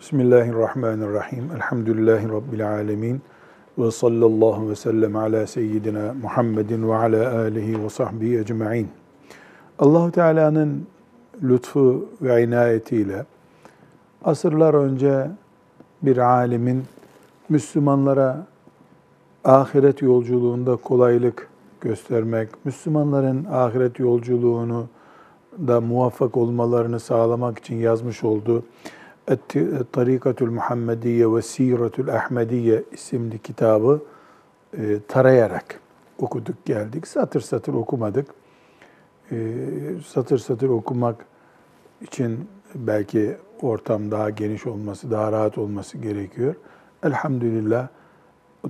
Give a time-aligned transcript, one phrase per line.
[0.00, 1.50] Bismillahirrahmanirrahim.
[1.56, 3.22] Elhamdülillahi Rabbil alemin.
[3.78, 8.88] Ve sallallahu ve sellem ala seyyidina Muhammedin ve ala alihi ve sahbihi ecma'in.
[9.78, 10.86] allah Teala'nın
[11.42, 13.24] lütfu ve inayetiyle
[14.24, 15.30] asırlar önce
[16.02, 16.84] bir alimin
[17.48, 18.46] Müslümanlara
[19.44, 21.48] ahiret yolculuğunda kolaylık
[21.80, 24.86] göstermek, Müslümanların ahiret yolculuğunu
[25.66, 28.64] da muvaffak olmalarını sağlamak için yazmış olduğu
[29.92, 34.02] Tarikatül Muhammediye ve Siretül Ahmediye isimli kitabı
[34.78, 35.80] e, tarayarak
[36.18, 37.06] okuduk geldik.
[37.06, 38.26] Satır satır okumadık.
[39.32, 39.36] E,
[40.06, 41.24] satır satır okumak
[42.00, 46.54] için belki ortam daha geniş olması, daha rahat olması gerekiyor.
[47.02, 47.88] Elhamdülillah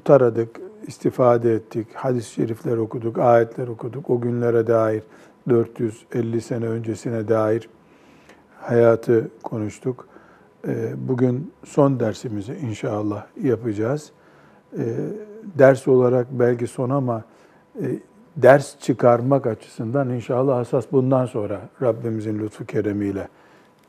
[0.05, 4.11] taradık, istifade ettik, hadis-i şerifler okuduk, ayetler okuduk.
[4.11, 5.03] O günlere dair
[5.49, 7.69] 450 sene öncesine dair
[8.61, 10.10] hayatı konuştuk.
[10.69, 14.11] Ee, bugün son dersimizi inşallah yapacağız.
[14.79, 14.97] Ee,
[15.59, 17.25] ders olarak belki son ama
[17.83, 17.87] e,
[18.37, 23.29] ders çıkarmak açısından inşallah asas bundan sonra Rabbimizin lütfu keremiyle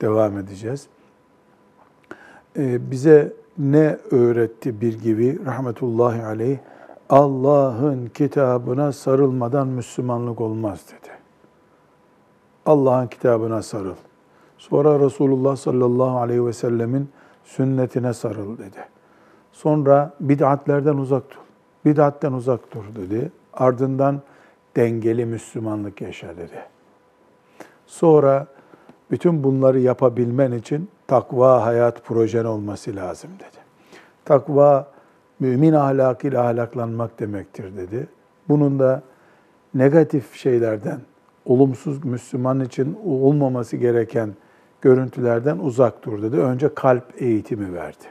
[0.02, 0.88] devam edeceğiz.
[2.58, 6.58] Ee, bize ne öğretti bir gibi rahmetullahi aleyh?
[7.10, 11.12] Allah'ın kitabına sarılmadan Müslümanlık olmaz dedi.
[12.66, 13.96] Allah'ın kitabına sarıl.
[14.62, 17.10] Sonra Resulullah sallallahu aleyhi ve sellemin
[17.44, 18.78] sünnetine sarıl dedi.
[19.52, 21.40] Sonra bid'atlerden uzak dur.
[21.86, 23.32] Bid'atten uzak dur dedi.
[23.54, 24.22] Ardından
[24.76, 26.66] dengeli Müslümanlık yaşa dedi.
[27.86, 28.48] Sonra
[29.12, 33.64] bütün bunları yapabilmen için takva hayat projen olması lazım dedi.
[34.26, 34.88] Takva
[35.40, 38.08] mümin ahlakıyla ahlaklanmak demektir dedi.
[38.50, 39.02] Bunun da
[39.74, 41.02] negatif şeylerden,
[41.46, 44.34] olumsuz Müslüman için olmaması gereken
[44.82, 46.38] görüntülerden uzak dur dedi.
[46.38, 48.06] Önce kalp eğitimi verdi.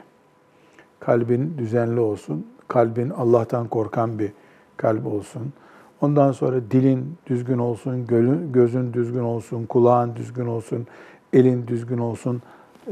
[0.99, 4.31] Kalbin düzenli olsun, kalbin Allah'tan korkan bir
[4.77, 5.53] kalp olsun.
[6.01, 8.07] Ondan sonra dilin düzgün olsun,
[8.53, 10.87] gözün düzgün olsun, kulağın düzgün olsun,
[11.33, 12.41] elin düzgün olsun.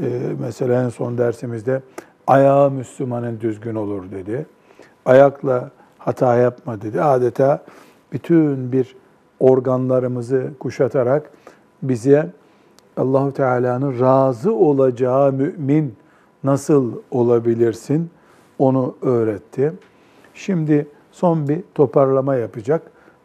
[0.02, 1.82] Ee, mesela en son dersimizde
[2.26, 4.46] ayağı Müslümanın düzgün olur dedi.
[5.04, 7.02] Ayakla hata yapma dedi.
[7.02, 7.64] Adeta
[8.12, 8.96] bütün bir
[9.40, 11.30] organlarımızı kuşatarak
[11.82, 12.30] bize
[13.00, 15.94] Allahu Teala'nın razı olacağı mümin
[16.44, 18.10] nasıl olabilirsin
[18.58, 19.72] onu öğretti.
[20.34, 22.82] Şimdi son bir toparlama yapacak.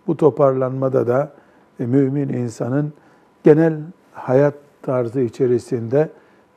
[0.07, 1.31] Bu toparlanmada da
[1.79, 2.93] e, mümin insanın
[3.43, 3.77] genel
[4.13, 6.09] hayat tarzı içerisinde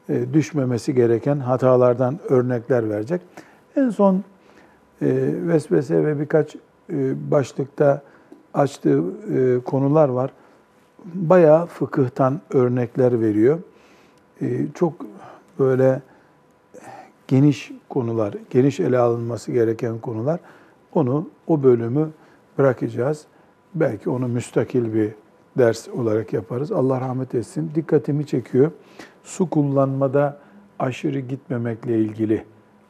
[0.09, 3.21] e, düşmemesi gereken hatalardan örnekler verecek.
[3.77, 4.21] En son e,
[5.47, 6.57] vesvese ve birkaç
[7.31, 8.03] başlıkta
[8.55, 9.03] açtığı
[9.65, 10.31] konular var
[11.05, 13.59] bayağı fıkıhtan örnekler veriyor.
[14.43, 15.07] Ee, çok
[15.59, 16.03] böyle
[17.29, 20.41] geniş konular, geniş ele alınması gereken konular.
[20.95, 22.11] Onu, o bölümü
[22.59, 23.25] bırakacağız.
[23.75, 25.11] Belki onu müstakil bir
[25.59, 26.73] ders olarak yaparız.
[26.73, 27.71] Allah rahmet etsin.
[27.75, 28.71] Dikkatimi çekiyor.
[29.25, 30.39] Su kullanmada
[30.79, 32.45] aşırı gitmemekle ilgili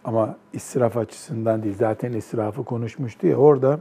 [0.04, 1.75] ama israf açısından değil.
[1.78, 3.36] Zaten israfı konuşmuştu ya.
[3.36, 3.80] Orada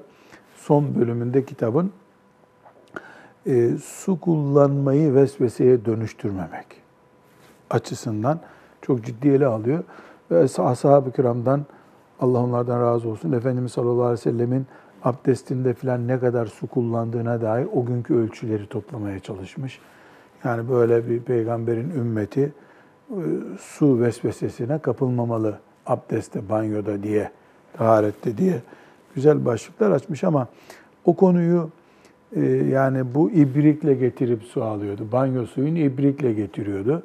[0.55, 1.91] son bölümünde kitabın
[3.47, 6.65] e, su kullanmayı vesveseye dönüştürmemek
[7.69, 8.39] açısından
[8.81, 9.83] çok ciddi ele alıyor.
[10.31, 11.65] Ve ashab-ı kiramdan
[12.19, 13.31] Allah onlardan razı olsun.
[13.31, 14.65] Efendimiz sallallahu aleyhi ve sellemin
[15.03, 19.79] abdestinde filan ne kadar su kullandığına dair o günkü ölçüleri toplamaya çalışmış.
[20.43, 22.53] Yani böyle bir peygamberin ümmeti
[23.09, 23.21] e,
[23.59, 27.31] su vesvesesine kapılmamalı abdestte, banyoda diye,
[27.73, 28.61] taharette diye
[29.15, 30.47] güzel başlıklar açmış ama
[31.05, 31.69] o konuyu
[32.71, 35.07] yani bu ibrikle getirip su alıyordu.
[35.11, 37.03] Banyo suyunu ibrikle getiriyordu.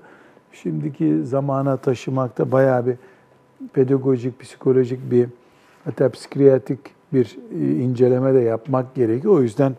[0.53, 2.97] Şimdiki zamana taşımakta bayağı bir
[3.73, 5.29] pedagojik, psikolojik bir
[5.85, 6.79] hatta psikiyatrik
[7.13, 9.35] bir e, inceleme de yapmak gerekiyor.
[9.35, 9.73] O yüzden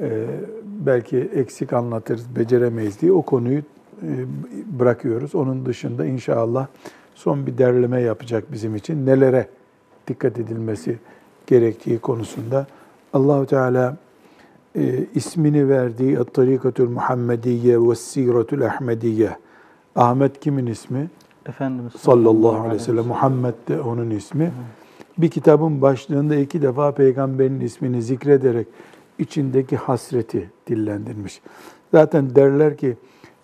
[0.00, 0.26] e,
[0.64, 4.08] belki eksik anlatırız, beceremeyiz diye o konuyu e,
[4.78, 5.34] bırakıyoruz.
[5.34, 6.66] Onun dışında inşallah
[7.14, 9.06] son bir derleme yapacak bizim için.
[9.06, 9.48] Nelere
[10.08, 10.98] dikkat edilmesi
[11.46, 12.66] gerektiği konusunda
[13.12, 13.96] Allahu Teala
[14.78, 19.36] e, ismini verdiği Tarikatül Muhammediye ve Siretül Ahmediye.
[19.96, 21.10] Ahmet kimin ismi?
[21.46, 23.06] Efendimiz sallallahu aleyhi ve sellem.
[23.06, 24.52] Muhammed de onun ismi.
[25.18, 28.66] Bir kitabın başlığında iki defa peygamberin ismini zikrederek
[29.18, 31.40] içindeki hasreti dillendirmiş.
[31.92, 32.96] Zaten derler ki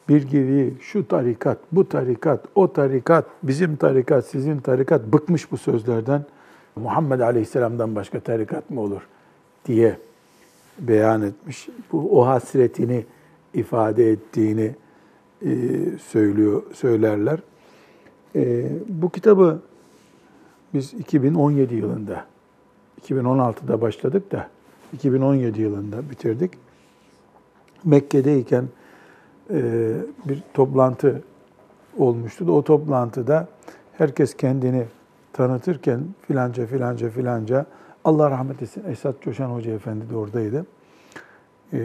[0.08, 6.24] bir gibi şu tarikat, bu tarikat, o tarikat, bizim tarikat, sizin tarikat bıkmış bu sözlerden.
[6.76, 9.00] Muhammed Aleyhisselam'dan başka tarikat mı olur
[9.66, 9.98] diye
[10.78, 11.68] beyan etmiş.
[11.92, 13.04] Bu o hasretini
[13.54, 14.74] ifade ettiğini
[15.42, 15.50] e,
[15.98, 17.38] söylüyor söylerler.
[18.36, 19.62] Ee, bu kitabı
[20.74, 22.24] biz 2017 yılında,
[23.02, 24.48] 2016'da başladık da
[24.92, 26.50] 2017 yılında bitirdik.
[27.84, 28.64] Mekke'deyken
[29.50, 29.62] e,
[30.24, 31.22] bir toplantı
[31.98, 33.48] olmuştu da o toplantıda
[33.92, 34.84] herkes kendini
[35.32, 37.66] tanıtırken filanca filanca filanca
[38.04, 40.66] Allah rahmet etsin Esat Coşan Hoca Efendi de oradaydı.
[41.72, 41.78] Ee,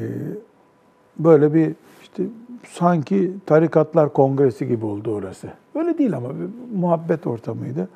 [1.19, 2.23] böyle bir işte
[2.67, 5.47] sanki tarikatlar kongresi gibi oldu orası.
[5.75, 7.89] Öyle değil ama bir muhabbet ortamıydı.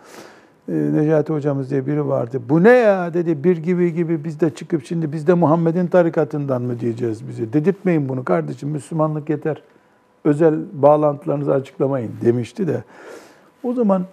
[0.69, 2.41] Ee, Necati hocamız diye biri vardı.
[2.49, 6.61] Bu ne ya dedi bir gibi gibi biz de çıkıp şimdi biz de Muhammed'in tarikatından
[6.61, 7.53] mı diyeceğiz bizi?
[7.53, 9.61] Dedirtmeyin bunu kardeşim Müslümanlık yeter.
[10.23, 12.83] Özel bağlantılarınızı açıklamayın demişti de.
[13.63, 14.05] O zaman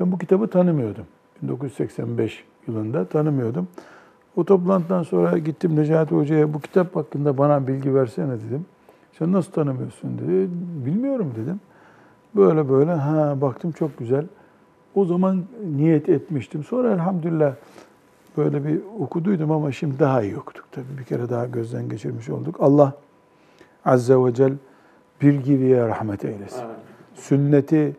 [0.00, 1.04] ben bu kitabı tanımıyordum.
[1.42, 3.68] 1985 yılında tanımıyordum.
[4.36, 8.66] O toplantıdan sonra gittim Necati Hoca'ya bu kitap hakkında bana bilgi versene dedim.
[9.18, 10.48] Sen nasıl tanımıyorsun dedi.
[10.86, 11.60] Bilmiyorum dedim.
[12.36, 14.24] Böyle böyle ha baktım çok güzel.
[14.94, 15.44] O zaman
[15.76, 16.64] niyet etmiştim.
[16.64, 17.54] Sonra elhamdülillah
[18.36, 20.64] böyle bir okuduydum ama şimdi daha iyi okuduk.
[20.72, 22.56] Tabii bir kere daha gözden geçirmiş olduk.
[22.60, 22.92] Allah
[23.84, 24.54] Azze ve Celle
[25.22, 26.64] bir gibiye rahmet eylesin.
[27.14, 27.96] Sünneti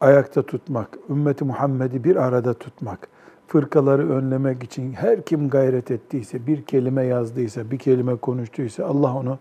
[0.00, 3.08] ayakta tutmak, ümmeti Muhammed'i bir arada tutmak,
[3.48, 9.38] fırkaları önlemek için her kim gayret ettiyse, bir kelime yazdıysa, bir kelime konuştuysa Allah onu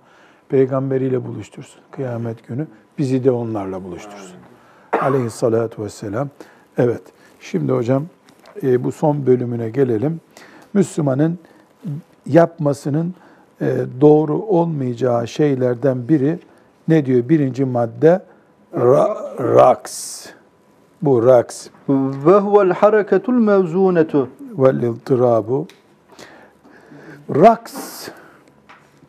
[0.50, 2.68] peygamberiyle buluştursun kıyamet günü.
[2.98, 4.36] Bizi de onlarla buluştursun.
[5.02, 6.30] Aleyhissalatu vesselam.
[6.78, 7.02] Evet,
[7.40, 8.06] şimdi hocam
[8.64, 10.22] e, bu son bölümüne gelelim.
[10.74, 11.40] Müslümanın
[12.26, 13.14] yapmasının
[13.62, 16.40] e, doğru olmayacağı şeylerden biri
[16.88, 17.30] ne diyor?
[17.30, 18.22] Birinci madde
[18.76, 20.26] ra, raks.
[21.04, 21.68] Bu raks.
[21.90, 24.30] Ve huvel hareketul mevzunetu.
[24.58, 25.68] Vel iltirabu.
[27.36, 28.08] Raks.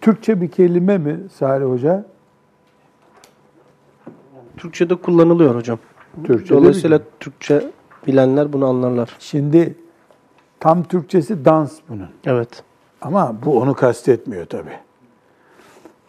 [0.01, 2.05] Türkçe bir kelime mi Salih Hoca?
[4.57, 5.79] Türkçe'de kullanılıyor hocam.
[6.25, 7.71] Türkçe'de Dolayısıyla bir- Türkçe
[8.07, 9.17] bilenler bunu anlarlar.
[9.19, 9.75] Şimdi
[10.61, 12.09] tam Türkçesi dans bunun.
[12.27, 12.63] Evet.
[13.03, 14.79] Ama bu onu kastetmiyor tabii.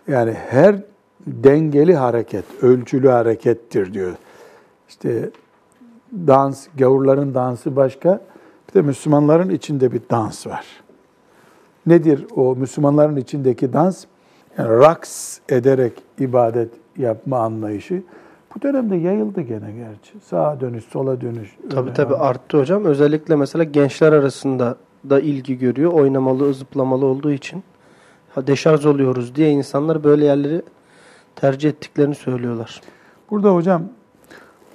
[0.08, 0.76] Yani her
[1.28, 4.14] dengeli hareket, ölçülü harekettir diyor.
[4.90, 5.30] İşte
[6.27, 8.21] dans, gavurların dansı başka,
[8.69, 10.65] bir de Müslümanların içinde bir dans var.
[11.85, 14.06] Nedir o Müslümanların içindeki dans?
[14.57, 18.03] Yani raks ederek ibadet yapma anlayışı.
[18.56, 20.19] Bu dönemde yayıldı gene gerçi.
[20.25, 21.57] Sağa dönüş, sola dönüş.
[21.69, 22.23] Tabii tabii yani.
[22.23, 22.85] arttı hocam.
[22.85, 24.75] Özellikle mesela gençler arasında
[25.09, 25.94] da ilgi görüyor.
[25.94, 27.63] Oynamalı, zıplamalı olduğu için.
[28.35, 30.62] Ha, deşarj oluyoruz diye insanlar böyle yerleri
[31.35, 32.81] tercih ettiklerini söylüyorlar.
[33.31, 33.83] Burada hocam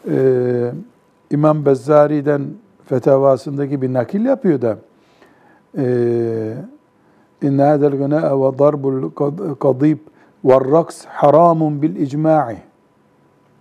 [0.08, 0.72] e,
[1.31, 2.41] İmam Bezzari'den
[2.85, 4.77] fetavasındaki bir nakil yapıyor da
[5.77, 5.83] e,
[7.41, 9.11] inne hadel gınâ'e ve darbul
[9.59, 9.97] kadîb
[10.45, 12.57] ve raks haramun bil icma'i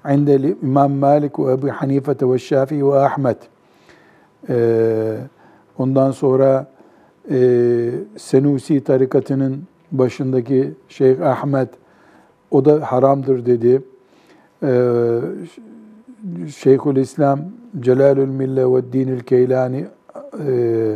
[0.04, 0.28] عند
[0.62, 3.38] İmam Malik ve Ebu Hanife ve Şafii ve Ahmet.
[4.48, 5.16] E,
[5.78, 6.66] ondan sonra
[7.30, 9.62] e, Senusi tarikatının
[9.92, 11.68] başındaki Şeyh Ahmet
[12.50, 13.82] o da haramdır dedi.
[14.62, 15.20] Ee,
[16.57, 17.39] Şeyhül İslam
[17.79, 19.85] Celalül Mille ve Dinül Keylani
[20.47, 20.95] e,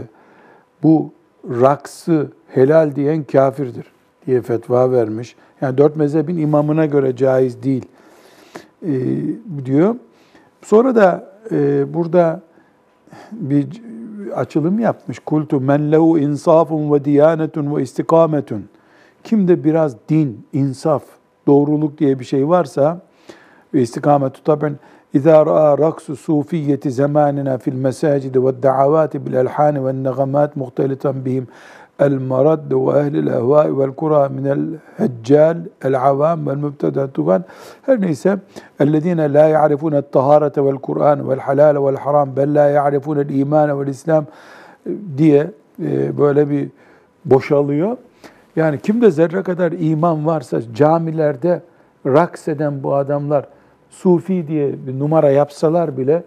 [0.83, 1.11] bu
[1.45, 3.85] raksı helal diyen kafirdir
[4.25, 5.35] diye fetva vermiş.
[5.61, 7.85] Yani dört mezhebin imamına göre caiz değil
[8.81, 8.91] e,
[9.65, 9.95] diyor.
[10.61, 12.41] Sonra da e, burada
[13.31, 13.81] bir
[14.35, 15.19] açılım yapmış.
[15.19, 18.65] Kultu men lehu insafun ve diyanetun ve istikametun.
[19.23, 21.03] Kimde biraz din, insaf,
[21.47, 23.01] doğruluk diye bir şey varsa
[23.73, 24.75] ve istikametu taben
[25.13, 31.47] İzâ ra'a raksu sufiyeti zamanina fil mesacidi ve da'avati bil elhani ve negamat muhtelitan bihim
[31.99, 34.59] el marad ve ehlil ehvai vel kura minel
[34.97, 37.43] heccal el avam vel mübteda tugan
[37.85, 38.37] her neyse
[38.79, 43.79] ellezine la ya'rifune taharete vel Kur'an vel halal vel haram bel la ya'rifune el iman
[43.79, 44.25] vel İslam
[45.17, 45.51] diye
[45.83, 46.69] e, böyle bir
[47.25, 47.97] boşalıyor.
[48.55, 51.61] Yani kimde zerre kadar iman varsa camilerde
[52.05, 53.45] raks eden bu adamlar
[53.93, 56.23] sufi diye bir numara yapsalar bile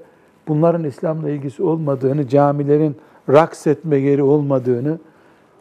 [0.48, 2.96] bunların İslam'la ilgisi olmadığını, camilerin
[3.28, 4.98] raks etme yeri olmadığını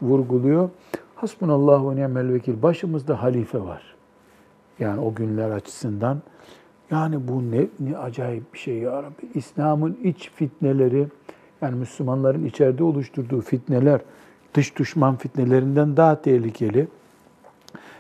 [0.01, 0.69] vurguluyor.
[1.15, 2.62] Hasbunallah ve ni'mel vekil.
[2.62, 3.95] Başımızda halife var.
[4.79, 6.21] Yani o günler açısından.
[6.91, 9.27] Yani bu ne, ne acayip bir şey ya Rabbi.
[9.33, 11.07] İslam'ın iç fitneleri,
[11.62, 14.01] yani Müslümanların içeride oluşturduğu fitneler,
[14.53, 16.88] dış düşman fitnelerinden daha tehlikeli.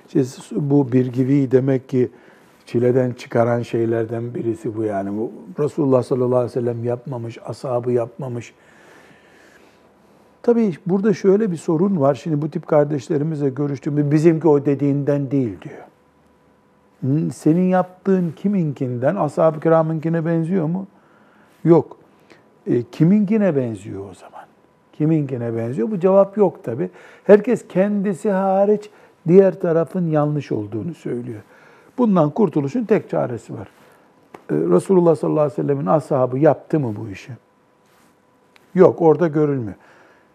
[0.05, 0.23] İşte
[0.55, 2.09] bu bir gibi demek ki
[2.65, 5.17] çileden çıkaran şeylerden birisi bu yani.
[5.17, 5.31] Bu
[5.63, 8.53] Resulullah sallallahu aleyhi ve sellem yapmamış, ashabı yapmamış.
[10.43, 12.15] Tabii burada şöyle bir sorun var.
[12.15, 15.85] Şimdi bu tip kardeşlerimizle görüştüğümde bizimki o dediğinden değil diyor.
[17.33, 20.87] Senin yaptığın kiminkinden ashab-ı kiramınkine benziyor mu?
[21.63, 21.97] Yok.
[22.67, 24.45] E, kiminkine benziyor o zaman?
[24.93, 25.91] Kiminkine benziyor?
[25.91, 26.89] Bu cevap yok tabi.
[27.23, 28.89] Herkes kendisi hariç
[29.27, 31.41] diğer tarafın yanlış olduğunu söylüyor.
[31.97, 33.67] Bundan kurtuluşun tek çaresi var.
[34.51, 37.31] E, Resulullah sallallahu aleyhi ve sellemin ashabı yaptı mı bu işi?
[38.75, 39.75] Yok, orada görülmüyor.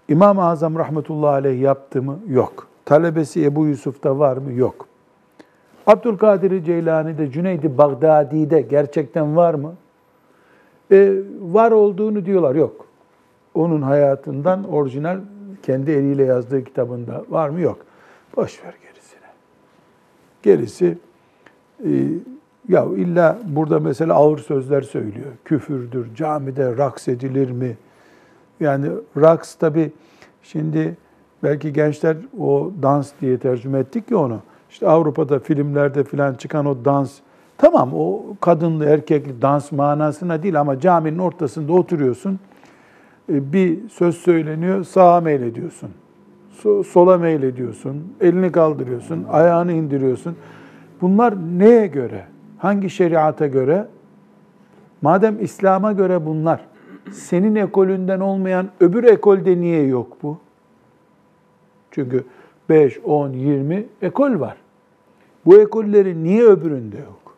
[0.09, 2.19] İmam-ı Azam rahmetullahi aleyh yaptı mı?
[2.29, 2.67] Yok.
[2.85, 4.53] Talebesi Ebu Yusuf'ta var mı?
[4.53, 4.87] Yok.
[5.87, 9.75] Abdülkadir Ceylani'de, Cüneydi Bagdadi'de gerçekten var mı?
[10.93, 12.55] Ee, var olduğunu diyorlar.
[12.55, 12.87] Yok.
[13.55, 15.19] Onun hayatından orijinal
[15.63, 17.61] kendi eliyle yazdığı kitabında var mı?
[17.61, 17.79] Yok.
[18.37, 19.29] Boş ver gerisine.
[20.43, 20.99] Gerisi
[22.69, 25.33] ya illa burada mesela ağır sözler söylüyor.
[25.45, 27.77] Küfürdür, camide raks edilir mi?
[28.61, 29.93] Yani raks tabi
[30.43, 30.97] şimdi
[31.43, 34.39] belki gençler o dans diye tercüme ettik ya onu.
[34.71, 37.19] İşte Avrupa'da filmlerde filan çıkan o dans
[37.59, 42.39] tamam o kadınlı erkekli dans manasına değil ama caminin ortasında oturuyorsun.
[43.33, 45.91] E, bir söz söyleniyor sağa meylediyorsun.
[46.87, 48.13] Sola meylediyorsun.
[48.21, 49.27] Elini kaldırıyorsun.
[49.31, 50.37] Ayağını indiriyorsun.
[51.01, 52.25] Bunlar neye göre?
[52.59, 53.87] Hangi şeriata göre?
[55.03, 56.67] Madem İslam'a göre bunlar,
[57.13, 60.39] senin ekolünden olmayan öbür ekolde niye yok bu?
[61.91, 62.25] Çünkü
[62.69, 64.57] 5, 10, 20 ekol var.
[65.47, 67.37] Bu ekollerin niye öbüründe yok?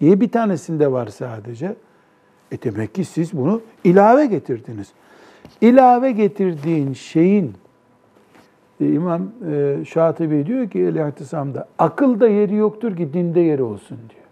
[0.00, 1.76] Niye bir tanesinde var sadece?
[2.52, 4.92] E demek ki siz bunu ilave getirdiniz.
[5.60, 7.54] İlave getirdiğin şeyin
[8.80, 14.24] İmam e, Şatibi diyor ki El-İhtisam'da akılda yeri yoktur ki dinde yeri olsun diyor.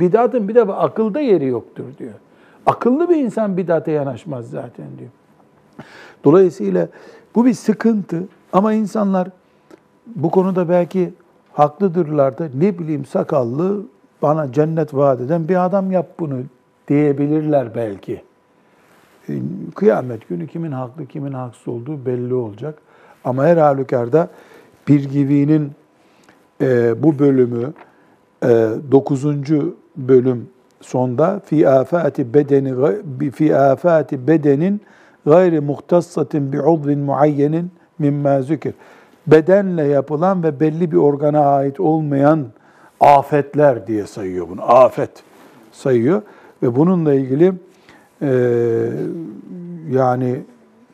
[0.00, 2.14] Bidatın bir de akılda yeri yoktur diyor.
[2.66, 5.10] Akıllı bir insan bidate yanaşmaz zaten diyor.
[6.24, 6.88] Dolayısıyla
[7.34, 9.28] bu bir sıkıntı ama insanlar
[10.06, 11.12] bu konuda belki
[11.52, 13.82] haklıdırlar da ne bileyim sakallı
[14.22, 16.42] bana cennet vaat eden bir adam yap bunu
[16.88, 18.22] diyebilirler belki.
[19.28, 19.32] E,
[19.74, 22.78] kıyamet günü kimin haklı kimin haksız olduğu belli olacak.
[23.24, 24.28] Ama her halükarda
[24.88, 25.72] bir givinin
[26.60, 27.72] e, bu bölümü
[28.42, 28.48] e,
[28.92, 29.24] 9.
[29.96, 30.48] bölüm
[30.80, 32.74] sonda fi afati bedeni
[33.30, 34.80] fi afati bedenin
[35.26, 38.74] gayri muhtassatin bi udvin muayyenin mimma zikir.
[39.26, 42.46] Bedenle yapılan ve belli bir organa ait olmayan
[43.00, 44.62] afetler diye sayıyor bunu.
[44.62, 45.10] Afet
[45.72, 46.22] sayıyor
[46.62, 47.52] ve bununla ilgili
[48.22, 48.30] e,
[49.90, 50.40] yani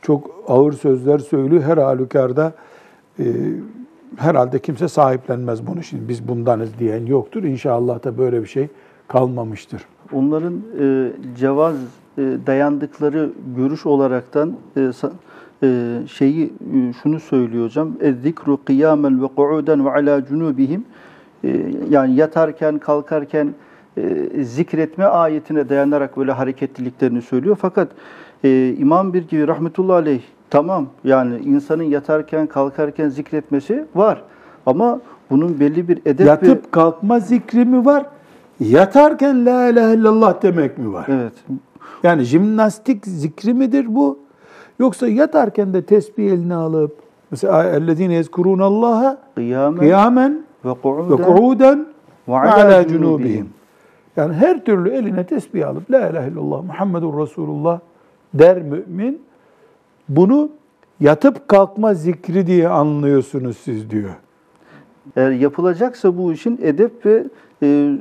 [0.05, 1.63] çok ağır sözler söylüyor.
[1.63, 2.53] Her halükarda
[3.19, 3.25] e,
[4.17, 5.83] herhalde kimse sahiplenmez bunu.
[5.83, 7.43] Şimdi biz bundanız diyen yoktur.
[7.43, 8.69] İnşallah da böyle bir şey
[9.09, 9.83] kalmamıştır.
[10.13, 11.77] Onların e, cevaz
[12.19, 14.91] e, dayandıkları görüş olaraktan e,
[15.63, 17.93] e, şeyi e, şunu söylüyor hocam.
[18.23, 20.85] Zikru kıyamen ve qu'uden ve ala cunubihim
[21.45, 23.55] e, yani yatarken kalkarken
[23.97, 27.57] e, zikretme ayetine dayanarak böyle hareketliliklerini söylüyor.
[27.61, 27.89] Fakat
[28.45, 34.23] e, İmam bir gibi rahmetullahi aleyh tamam yani insanın yatarken kalkarken zikretmesi var.
[34.67, 36.71] Ama bunun belli bir edep Yatıp ve...
[36.71, 38.07] kalkma zikri mi var?
[38.61, 41.07] Yatarken la ilahe illallah demek mi var?
[41.09, 41.33] Evet.
[42.03, 44.19] Yani jimnastik zikri midir bu?
[44.79, 46.97] Yoksa yatarken de tesbih eline alıp
[47.31, 50.75] mesela ellezine yezkurunallaha kıyamen, kıyamen ve
[51.23, 51.87] ku'uden
[52.29, 53.49] ve ala cunubihim.
[54.17, 57.81] Yani her türlü eline tesbih alıp la ilahe illallah Muhammedur Resulullah
[58.35, 59.23] der mümin.
[60.09, 60.51] Bunu
[61.01, 64.11] yatıp kalkma zikri diye anlıyorsunuz siz diyor.
[65.17, 67.25] Eğer yapılacaksa bu işin edep ve
[67.63, 67.99] e,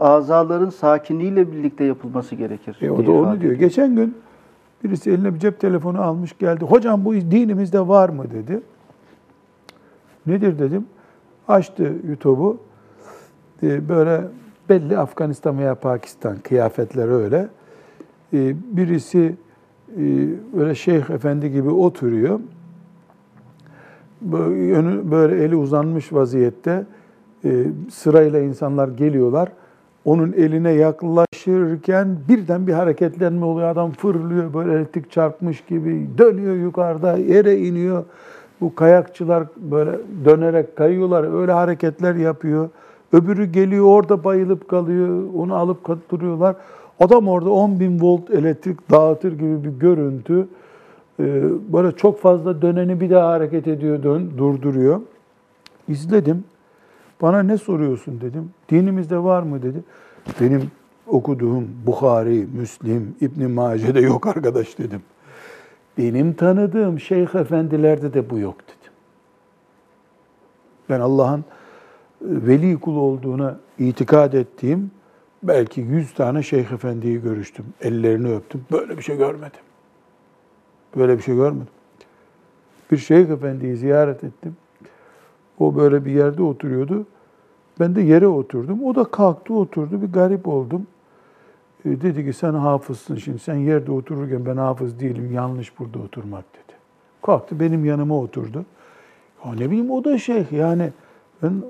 [0.00, 2.76] azaların sakinliğiyle birlikte yapılması gerekir.
[2.80, 3.52] E, o da onu diyor.
[3.52, 4.14] Geçen gün
[4.84, 6.64] birisi eline bir cep telefonu almış geldi.
[6.64, 8.60] Hocam bu dinimizde var mı dedi.
[10.26, 10.86] Nedir dedim.
[11.48, 12.58] Açtı YouTube'u.
[13.62, 14.24] E, böyle
[14.68, 17.48] belli Afganistan veya Pakistan kıyafetleri öyle.
[18.32, 19.36] E, birisi
[20.56, 22.40] böyle şeyh efendi gibi oturuyor.
[24.22, 26.84] Böyle, böyle eli uzanmış vaziyette
[27.44, 29.48] e, sırayla insanlar geliyorlar.
[30.04, 33.68] Onun eline yaklaşırken birden bir hareketlenme oluyor.
[33.68, 38.04] Adam fırlıyor böyle elektrik çarpmış gibi dönüyor yukarıda yere iniyor.
[38.60, 39.90] Bu kayakçılar böyle
[40.24, 41.40] dönerek kayıyorlar.
[41.40, 42.68] Öyle hareketler yapıyor.
[43.12, 45.22] Öbürü geliyor orada bayılıp kalıyor.
[45.36, 46.56] Onu alıp duruyorlar.
[47.02, 50.48] Adam orada 10 bin volt elektrik dağıtır gibi bir görüntü.
[51.20, 51.42] Ee,
[51.72, 55.00] böyle çok fazla döneni bir daha hareket ediyor, dön, durduruyor.
[55.88, 56.44] İzledim.
[57.22, 58.50] Bana ne soruyorsun dedim.
[58.68, 59.84] Dinimizde var mı dedi.
[60.40, 60.70] Benim
[61.06, 65.02] okuduğum Bukhari, Müslim, İbn Mace'de yok arkadaş dedim.
[65.98, 68.92] Benim tanıdığım şeyh efendilerde de bu yok dedim.
[70.90, 71.44] Ben Allah'ın e,
[72.20, 74.90] veli kul olduğuna itikad ettiğim
[75.42, 77.64] belki 100 tane şeyh efendiyi görüştüm.
[77.80, 78.64] Ellerini öptüm.
[78.72, 79.60] Böyle bir şey görmedim.
[80.96, 81.68] Böyle bir şey görmedim.
[82.90, 84.56] Bir şeyh efendiyi ziyaret ettim.
[85.58, 87.06] O böyle bir yerde oturuyordu.
[87.80, 88.84] Ben de yere oturdum.
[88.84, 90.02] O da kalktı oturdu.
[90.02, 90.86] Bir garip oldum.
[91.84, 93.38] E, dedi ki sen hafızsın şimdi.
[93.38, 95.32] Sen yerde otururken ben hafız değilim.
[95.32, 96.76] Yanlış burada oturmak dedi.
[97.22, 98.64] Kalktı benim yanıma oturdu.
[99.44, 100.92] Ya ne bileyim o da şeyh yani.
[101.42, 101.62] Ben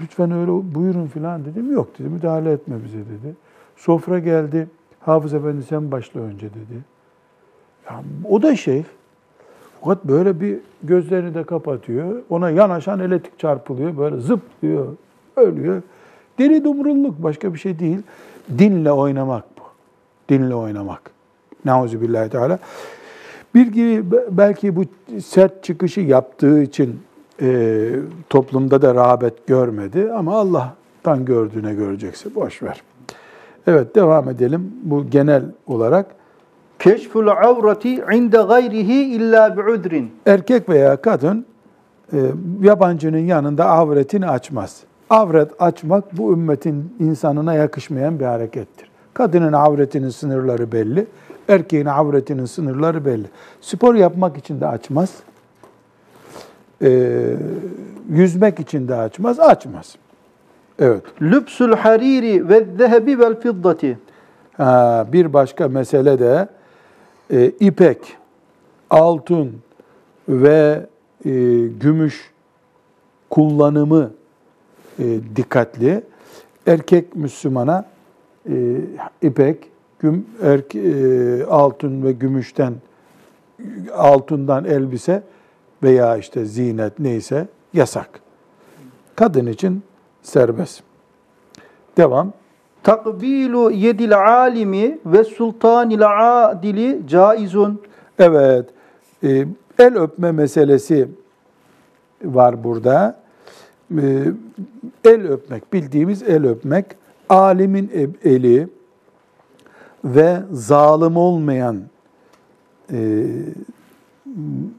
[0.00, 1.72] lütfen öyle buyurun falan dedim.
[1.72, 3.34] Yok dedi müdahale etme bize dedi.
[3.76, 4.68] Sofra geldi.
[5.00, 6.78] Hafız efendi sen başla önce dedi.
[7.90, 8.84] Ya, o da şeyh.
[9.80, 12.22] Fakat böyle bir gözlerini de kapatıyor.
[12.30, 13.98] Ona yanaşan elektrik çarpılıyor.
[13.98, 14.86] Böyle zıplıyor,
[15.36, 15.82] ölüyor.
[16.38, 17.98] Deli dumrulluk başka bir şey değil.
[18.58, 19.62] Dinle oynamak bu.
[20.28, 21.10] Dinle oynamak.
[21.64, 22.58] Nauzubillahi teala.
[23.54, 24.84] Bir gibi belki bu
[25.24, 27.00] sert çıkışı yaptığı için
[27.42, 27.90] e,
[28.30, 32.82] toplumda da rağbet görmedi ama Allah'tan gördüğüne görecekse boş ver.
[33.66, 34.72] Evet devam edelim.
[34.82, 36.06] Bu genel olarak
[36.78, 40.10] Keşful avrati inde gayrihi illa bi'udrin.
[40.26, 41.46] erkek veya kadın
[42.12, 42.18] e,
[42.60, 44.80] yabancının yanında avretini açmaz.
[45.10, 48.88] Avret açmak bu ümmetin insanına yakışmayan bir harekettir.
[49.14, 51.06] Kadının avretinin sınırları belli,
[51.48, 53.26] erkeğin avretinin sınırları belli.
[53.60, 55.10] Spor yapmak için de açmaz.
[56.82, 56.90] E,
[58.10, 59.96] yüzmek için de açmaz, açmaz.
[60.78, 61.02] Evet.
[61.22, 63.98] Lübsül hariri ve zehebi vel fiddati.
[64.56, 66.48] Ha, bir başka mesele de
[67.30, 67.98] e, ipek,
[68.90, 69.52] altın
[70.28, 70.86] ve
[71.24, 71.30] e,
[71.80, 72.32] gümüş
[73.30, 74.10] kullanımı
[74.98, 75.04] e,
[75.36, 76.02] dikkatli.
[76.66, 77.84] Erkek Müslümana
[78.48, 78.54] e,
[79.22, 82.74] ipek, güm, erke, e, altın ve gümüşten
[83.92, 85.22] altından elbise
[85.82, 88.20] veya işte zinet neyse yasak.
[89.16, 89.82] Kadın için
[90.22, 90.82] serbest.
[91.96, 92.32] Devam.
[92.82, 96.02] Takbilu yedil alimi ve sultanil
[96.50, 97.80] adili caizun.
[98.18, 98.68] Evet,
[99.24, 99.46] e,
[99.78, 101.08] el öpme meselesi
[102.24, 103.20] var burada.
[103.98, 104.24] E,
[105.04, 106.86] el öpmek, bildiğimiz el öpmek,
[107.28, 108.68] alimin e- eli
[110.04, 111.82] ve zalim olmayan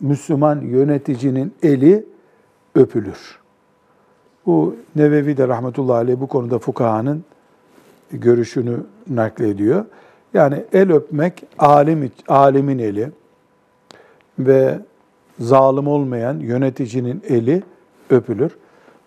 [0.02, 2.06] Müslüman yöneticinin eli
[2.76, 3.39] öpülür.
[4.46, 7.24] Bu Nevevi de rahmetullahi aleyh bu konuda fukahanın
[8.12, 9.86] görüşünü naklediyor.
[10.34, 13.12] Yani el öpmek alim alimin eli
[14.39, 14.80] ve
[15.39, 17.63] zalim olmayan yöneticinin eli
[18.10, 18.58] öpülür.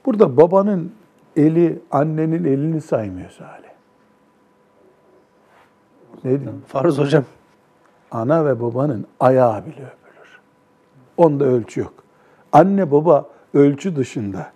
[0.07, 0.93] Burada babanın
[1.37, 3.69] eli annenin elini saymıyor Salih.
[6.25, 6.63] Ne diyeyim?
[6.67, 7.25] Farz hocam.
[8.11, 10.06] Ana ve babanın ayağı bile öpülür.
[11.16, 11.94] Onda ölçü yok.
[12.52, 14.52] Anne baba ölçü dışında.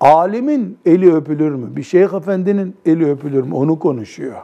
[0.00, 1.76] Alimin eli öpülür mü?
[1.76, 3.54] Bir şeyh efendinin eli öpülür mü?
[3.54, 4.36] Onu konuşuyor.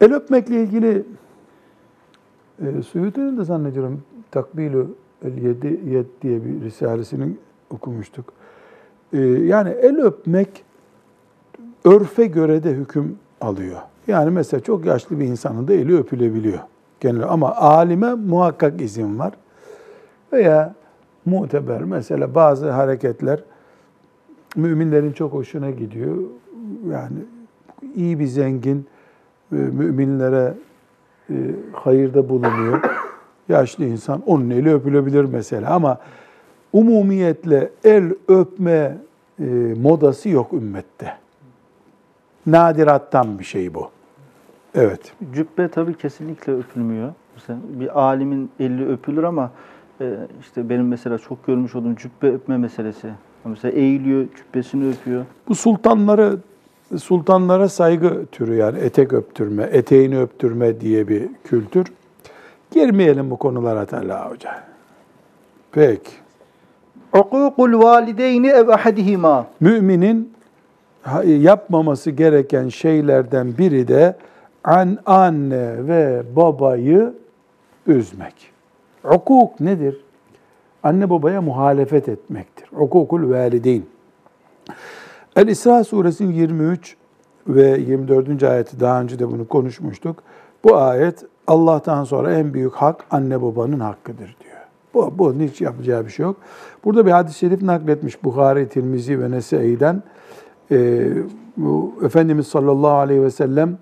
[0.00, 1.04] El öpmekle ilgili
[2.62, 4.86] e, Suyuti'nin de zannediyorum Takbilü
[5.24, 7.36] el yedi yed diye bir risalesini
[7.70, 8.32] okumuştuk.
[9.12, 10.64] E, yani el öpmek
[11.84, 13.78] örfe göre de hüküm alıyor.
[14.06, 16.58] Yani mesela çok yaşlı bir insanın da eli öpülebiliyor.
[17.00, 19.32] Genel ama alime muhakkak izin var.
[20.32, 20.74] Veya
[21.24, 23.40] muteber mesela bazı hareketler
[24.56, 26.16] müminlerin çok hoşuna gidiyor.
[26.90, 27.18] Yani
[27.94, 28.86] iyi bir zengin
[29.52, 30.54] e, müminlere
[31.30, 31.34] e,
[31.72, 32.80] hayırda bulunuyor.
[33.48, 35.98] Yaşlı insan onun eli öpülebilir mesela ama
[36.72, 38.98] umumiyetle el öpme
[39.40, 39.44] e,
[39.82, 41.14] modası yok ümmette.
[42.46, 43.90] Nadirattan bir şey bu.
[44.74, 45.12] Evet.
[45.34, 47.12] Cübbe tabii kesinlikle öpülmüyor.
[47.34, 49.50] Mesela bir alimin eli öpülür ama
[50.00, 53.08] e, işte benim mesela çok görmüş olduğum cübbe öpme meselesi.
[53.44, 55.24] Mesela eğiliyor, cübbesini öpüyor.
[55.48, 56.38] Bu sultanları
[56.96, 61.86] sultanlara saygı türü yani etek öptürme, eteğini öptürme diye bir kültür.
[62.70, 64.62] Girmeyelim bu konulara Talha Hoca.
[65.72, 66.10] Peki.
[67.18, 69.46] Ukukul valideyni ev ahadihima.
[69.60, 70.32] Müminin
[71.26, 74.16] yapmaması gereken şeylerden biri de
[74.64, 77.14] an anne ve babayı
[77.86, 78.57] üzmek.
[79.02, 80.04] Hukuk nedir?
[80.82, 82.68] Anne babaya muhalefet etmektir.
[82.74, 83.82] Hukukul valideyn.
[85.36, 86.96] El-İsra suresinin 23
[87.48, 88.42] ve 24.
[88.42, 90.22] ayeti daha önce de bunu konuşmuştuk.
[90.64, 94.56] Bu ayet Allah'tan sonra en büyük hak anne babanın hakkıdır diyor.
[94.94, 96.36] Bu, bunun hiç yapacağı bir şey yok.
[96.84, 100.02] Burada bir hadis-i şerif nakletmiş Bukhari, Tirmizi ve Nese'den.
[100.70, 101.08] Ee,
[101.56, 103.78] bu Efendimiz sallallahu aleyhi ve sellem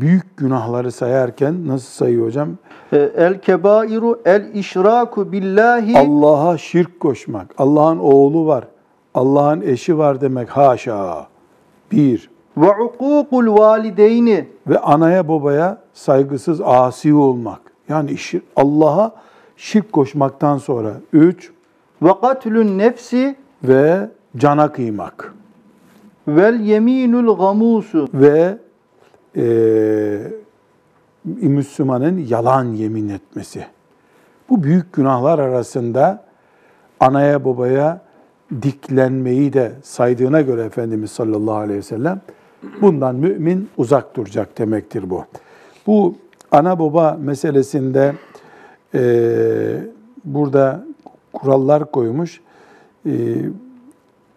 [0.00, 2.48] büyük günahları sayarken nasıl sayıyor hocam?
[2.92, 7.54] E, El kebairu el işraku billahi Allah'a şirk koşmak.
[7.58, 8.64] Allah'ın oğlu var.
[9.14, 11.26] Allah'ın eşi var demek haşa.
[11.92, 12.30] Bir.
[12.56, 17.60] ve ukukul valideyni ve anaya babaya saygısız asi olmak.
[17.88, 18.16] Yani
[18.56, 19.12] Allah'a
[19.56, 21.52] şirk koşmaktan sonra üç
[22.02, 25.34] ve katlün nefsi ve cana kıymak
[26.28, 28.58] vel yeminul gamusu ve
[29.38, 30.32] eee
[31.24, 33.66] Müslümanın yalan yemin etmesi.
[34.48, 36.24] Bu büyük günahlar arasında
[37.00, 38.00] anaya babaya
[38.62, 42.20] diklenmeyi de saydığına göre Efendimiz sallallahu aleyhi ve sellem
[42.80, 45.24] bundan mümin uzak duracak demektir bu.
[45.86, 46.14] Bu
[46.50, 48.14] ana baba meselesinde
[48.94, 49.86] eee,
[50.24, 50.84] burada
[51.32, 52.40] kurallar koymuş.
[53.04, 53.50] Eee,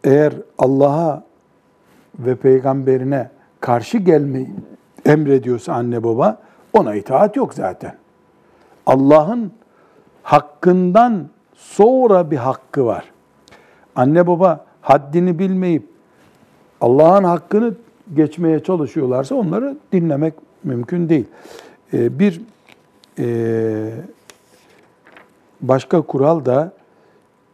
[0.03, 1.23] eğer Allah'a
[2.19, 4.49] ve peygamberine karşı gelmeyi
[5.05, 6.37] emrediyorsa anne baba
[6.73, 7.95] ona itaat yok zaten.
[8.85, 9.51] Allah'ın
[10.23, 13.11] hakkından sonra bir hakkı var.
[13.95, 15.83] Anne baba haddini bilmeyip
[16.81, 17.73] Allah'ın hakkını
[18.15, 20.33] geçmeye çalışıyorlarsa onları dinlemek
[20.63, 21.25] mümkün değil.
[21.93, 22.41] Ee, bir
[23.19, 23.89] e,
[25.61, 26.71] başka kural da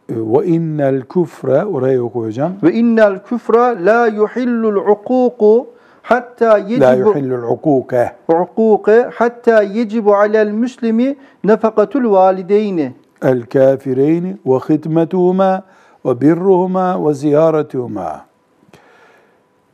[0.08, 2.56] e, ve innel küfre oraya okuyacağım.
[2.62, 5.66] ve innel küfra la yuhillul ukuku
[6.08, 8.12] hatta yecibu yuhillul ukuke.
[8.28, 12.92] ukuke hatta yecibu alel müslimi nefakatul valideyni
[13.22, 15.62] el kafireyni ve hidmetuhuma
[16.04, 18.26] ve birruhuma ve ziyaretuhuma.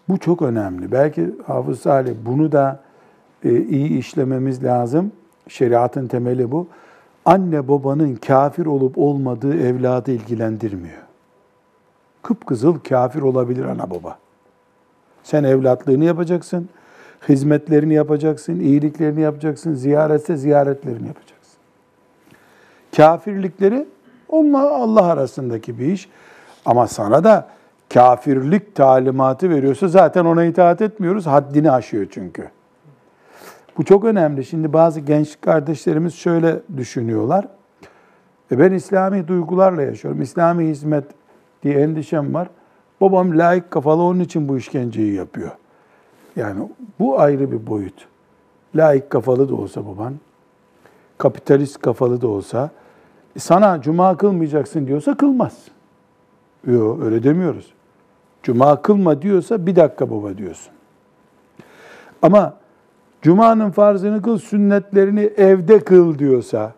[0.08, 0.92] Bu çok önemli.
[0.92, 2.80] Belki Hafız Salih bunu da
[3.44, 5.12] e, iyi işlememiz lazım.
[5.48, 6.66] Şeriatın temeli bu.
[7.24, 11.02] Anne babanın kafir olup olmadığı evladı ilgilendirmiyor.
[12.22, 14.23] Kıpkızıl kafir olabilir ana baba.
[15.24, 16.68] Sen evlatlığını yapacaksın,
[17.28, 21.58] hizmetlerini yapacaksın, iyiliklerini yapacaksın, ziyaretse ziyaretlerini yapacaksın.
[22.96, 23.86] Kafirlikleri
[24.28, 26.08] onunla Allah arasındaki bir iş.
[26.64, 27.48] Ama sana da
[27.94, 31.26] kafirlik talimatı veriyorsa zaten ona itaat etmiyoruz.
[31.26, 32.48] Haddini aşıyor çünkü.
[33.78, 34.44] Bu çok önemli.
[34.44, 37.48] Şimdi bazı genç kardeşlerimiz şöyle düşünüyorlar.
[38.52, 40.22] E ben İslami duygularla yaşıyorum.
[40.22, 41.04] İslami hizmet
[41.62, 42.48] diye endişem var.
[43.04, 45.50] Babam layık kafalı onun için bu işkenceyi yapıyor.
[46.36, 48.06] Yani bu ayrı bir boyut.
[48.76, 50.14] Layık kafalı da olsa baban,
[51.18, 52.70] kapitalist kafalı da olsa,
[53.36, 55.68] e sana cuma kılmayacaksın diyorsa kılmaz.
[56.66, 57.72] Yok öyle demiyoruz.
[58.42, 60.72] Cuma kılma diyorsa bir dakika baba diyorsun.
[62.22, 62.54] Ama
[63.22, 66.72] Cuma'nın farzını kıl, sünnetlerini evde kıl diyorsa,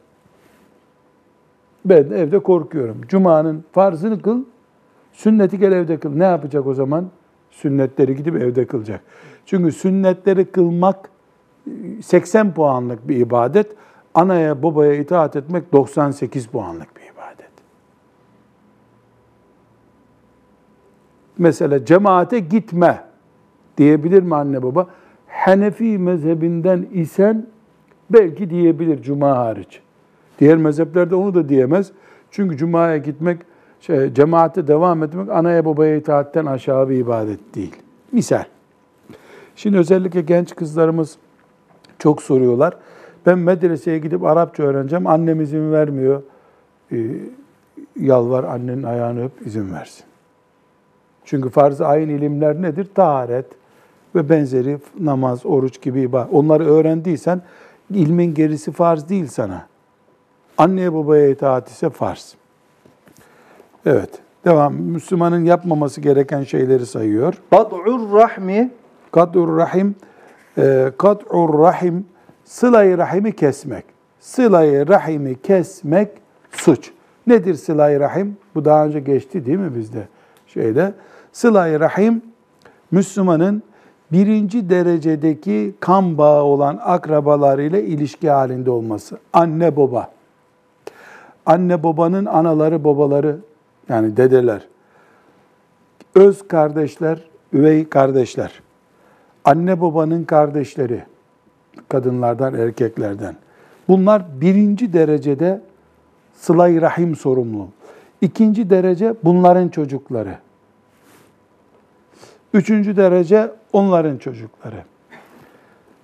[1.84, 3.00] ben evde korkuyorum.
[3.08, 4.44] Cuma'nın farzını kıl,
[5.16, 6.14] sünneti gel evde kıl.
[6.14, 7.10] Ne yapacak o zaman?
[7.50, 9.00] Sünnetleri gidip evde kılacak.
[9.46, 11.10] Çünkü sünnetleri kılmak
[12.02, 13.66] 80 puanlık bir ibadet.
[14.14, 17.50] Anaya babaya itaat etmek 98 puanlık bir ibadet.
[21.38, 23.04] Mesela cemaate gitme
[23.78, 24.86] diyebilir mi anne baba?
[25.28, 27.46] Hanefi mezhebinden isen
[28.10, 29.80] belki diyebilir cuma hariç.
[30.38, 31.92] Diğer mezheplerde onu da diyemez.
[32.30, 33.38] Çünkü cumaya gitmek,
[33.86, 37.76] şey, cemaate devam etmek anaya babaya itaatten aşağı bir ibadet değil.
[38.12, 38.44] Misal.
[39.56, 41.16] Şimdi özellikle genç kızlarımız
[41.98, 42.76] çok soruyorlar.
[43.26, 45.06] Ben medreseye gidip Arapça öğreneceğim.
[45.06, 46.22] Annem izin vermiyor.
[46.92, 46.96] Ee,
[48.00, 50.04] yalvar annenin ayağını öp izin versin.
[51.24, 52.88] Çünkü farz-ı ayın ilimler nedir?
[52.94, 53.46] Taharet
[54.14, 56.34] ve benzeri namaz, oruç gibi ibadet.
[56.34, 57.42] Onları öğrendiysen
[57.90, 59.66] ilmin gerisi farz değil sana.
[60.58, 62.36] Anneye babaya itaat ise farz.
[63.86, 64.10] Evet.
[64.44, 64.74] Devam.
[64.74, 67.34] Müslümanın yapmaması gereken şeyleri sayıyor.
[67.50, 68.70] Kad'ur rahmi
[69.12, 69.94] Kad'ur rahim,
[70.58, 72.06] e, kad'ur rahim,
[72.44, 73.84] sılayı rahimi kesmek.
[74.20, 76.08] Sılayı rahimi kesmek
[76.50, 76.92] suç.
[77.26, 78.36] Nedir sılayı rahim?
[78.54, 80.08] Bu daha önce geçti değil mi bizde?
[80.46, 80.94] Şeyde.
[81.32, 82.22] Sılayı rahim,
[82.90, 83.62] Müslümanın
[84.12, 89.18] birinci derecedeki kan bağı olan akrabalarıyla ilişki halinde olması.
[89.32, 90.10] Anne baba.
[91.46, 93.38] Anne babanın anaları babaları
[93.88, 94.68] yani dedeler.
[96.14, 97.20] Öz kardeşler,
[97.52, 98.60] üvey kardeşler.
[99.44, 101.02] Anne babanın kardeşleri,
[101.88, 103.36] kadınlardan, erkeklerden.
[103.88, 105.60] Bunlar birinci derecede
[106.34, 107.68] sıla-i rahim sorumlu.
[108.20, 110.38] İkinci derece bunların çocukları.
[112.54, 114.84] Üçüncü derece onların çocukları.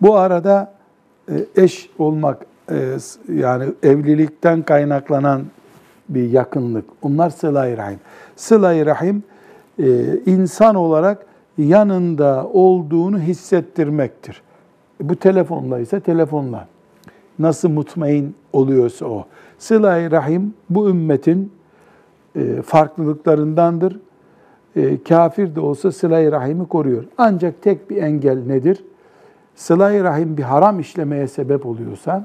[0.01, 0.75] Bu arada
[1.29, 2.97] e, eş olmak, e,
[3.29, 5.43] yani evlilikten kaynaklanan
[6.09, 6.85] bir yakınlık.
[7.03, 8.01] Onlar sıla-i rahim.
[8.37, 9.23] Sıla-i rahim
[9.79, 11.27] e, insan olarak
[11.59, 14.43] yanında olduğunu hissettirmektir.
[15.01, 16.69] Bu telefonla ise telefonla.
[17.39, 19.25] Nasıl mutmain oluyorsa o.
[19.59, 21.53] Sıla-i Rahim bu ümmetin
[22.37, 24.01] e, farklılıklarındandır.
[24.77, 27.05] e, kafir de olsa sıla-i rahimi koruyor.
[27.19, 28.85] Ancak tek bir engel nedir?
[29.55, 32.25] Sıla-i rahim bir haram işlemeye sebep oluyorsa,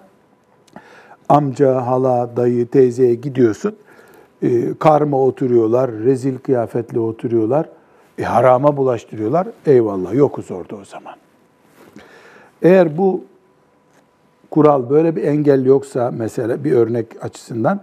[1.30, 3.76] amca, hala, dayı, teyzeye gidiyorsun,
[4.42, 7.70] e, karma oturuyorlar, rezil kıyafetle oturuyorlar,
[8.18, 11.14] e, harama bulaştırıyorlar, eyvallah yokuz orada o zaman.
[12.62, 13.24] Eğer bu
[14.52, 17.82] kural böyle bir engel yoksa mesela bir örnek açısından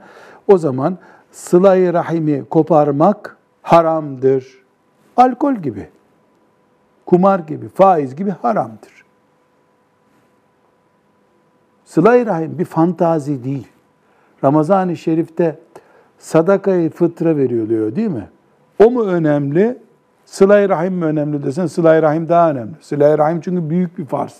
[0.49, 0.99] o zaman
[1.33, 4.65] sıla-i rahimi koparmak haramdır.
[5.17, 5.89] Alkol gibi,
[7.07, 8.94] kumar gibi, faiz gibi haramdır.
[11.85, 13.69] Sıla-i rahim bir fantazi değil.
[14.45, 15.59] Ramazan-ı Şerif'te
[16.19, 18.29] sadakayı fıtra veriliyor değil mi?
[18.85, 19.79] O mu önemli?
[20.25, 22.73] Sıla-i rahim mi önemli desen sıla-i rahim daha önemli.
[22.81, 24.39] Sıla-i rahim çünkü büyük bir farz.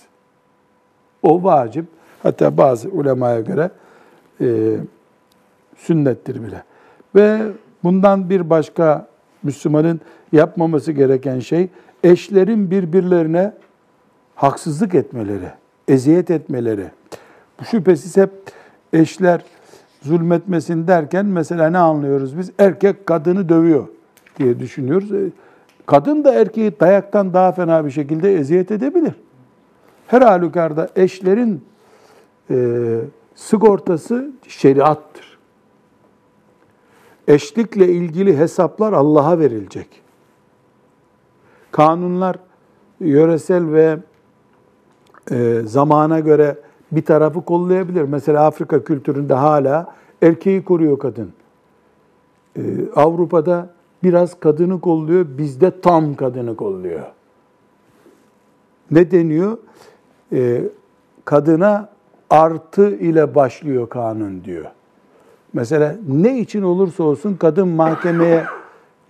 [1.23, 1.85] O vacip.
[2.23, 3.69] Hatta bazı ulemaya göre
[4.41, 4.77] e,
[5.77, 6.63] sünnettir bile.
[7.15, 7.41] Ve
[7.83, 9.07] bundan bir başka
[9.43, 11.69] Müslümanın yapmaması gereken şey
[12.03, 13.53] eşlerin birbirlerine
[14.35, 15.49] haksızlık etmeleri,
[15.87, 16.91] eziyet etmeleri.
[17.59, 18.31] Bu şüphesiz hep
[18.93, 19.45] eşler
[20.01, 22.51] zulmetmesin derken mesela ne anlıyoruz biz?
[22.59, 23.87] Erkek kadını dövüyor
[24.39, 25.11] diye düşünüyoruz.
[25.11, 25.29] E,
[25.85, 29.13] kadın da erkeği dayaktan daha fena bir şekilde eziyet edebilir.
[30.07, 31.65] Her halükarda eşlerin
[32.49, 32.97] e,
[33.35, 35.37] sigortası şeriattır.
[37.27, 40.01] Eşlikle ilgili hesaplar Allah'a verilecek.
[41.71, 42.39] Kanunlar
[42.99, 43.97] yöresel ve
[45.31, 46.57] e, zamana göre
[46.91, 48.01] bir tarafı kollayabilir.
[48.01, 51.29] Mesela Afrika kültüründe hala erkeği koruyor kadın.
[52.57, 52.61] Ee,
[52.95, 53.69] Avrupa'da
[54.03, 57.01] biraz kadını kolluyor, bizde tam kadını kolluyor.
[58.91, 59.57] Ne deniyor?
[60.33, 60.61] Ee,
[61.25, 61.89] kadına
[62.29, 64.65] artı ile başlıyor kanun diyor.
[65.53, 68.45] Mesela ne için olursa olsun kadın mahkemeye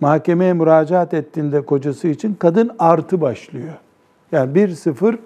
[0.00, 3.72] mahkemeye müracaat ettiğinde kocası için kadın artı başlıyor.
[4.32, 5.18] Yani bir sıfır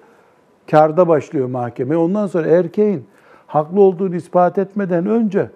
[0.71, 1.97] karda başlıyor mahkeme.
[1.97, 3.05] Ondan sonra erkeğin
[3.47, 5.49] haklı olduğunu ispat etmeden önce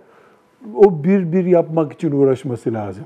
[0.75, 3.03] o bir bir yapmak için uğraşması lazım.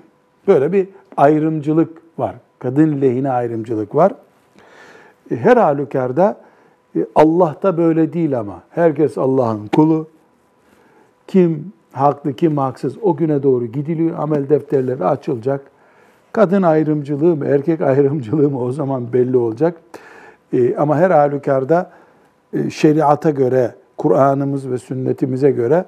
[0.47, 2.35] Böyle bir ayrımcılık var.
[2.59, 4.13] Kadın lehine ayrımcılık var.
[5.31, 6.37] E, her halükarda
[6.95, 8.63] e, Allah da böyle değil ama.
[8.69, 10.07] Herkes Allah'ın kulu.
[11.27, 14.19] Kim haklı, kim haksız o güne doğru gidiliyor.
[14.19, 15.61] Amel defterleri açılacak.
[16.31, 19.77] Kadın ayrımcılığı mı, erkek ayrımcılığı mı o zaman belli olacak.
[20.53, 21.91] E, ama her halükarda
[22.53, 25.85] e, şeriata göre, Kur'an'ımız ve sünnetimize göre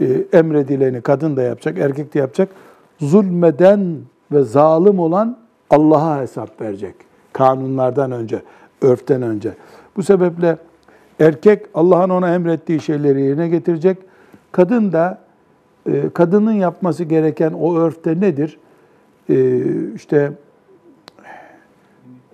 [0.00, 2.48] e, emredileni kadın da yapacak, erkek de yapacak.
[3.00, 3.96] Zulmeden
[4.32, 5.38] ve zalim olan
[5.70, 6.94] Allah'a hesap verecek.
[7.32, 8.42] Kanunlardan önce,
[8.82, 9.54] örften önce.
[9.96, 10.56] Bu sebeple
[11.20, 13.98] erkek Allah'ın ona emrettiği şeyleri yerine getirecek.
[14.52, 15.18] Kadın da
[15.86, 18.58] e, kadının yapması gereken o örfte nedir?
[19.94, 20.32] İşte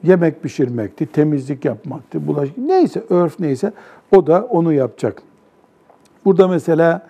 [0.03, 3.73] yemek pişirmekti, temizlik yapmaktı, bulaşık neyse örf neyse
[4.17, 5.23] o da onu yapacak.
[6.25, 7.07] Burada mesela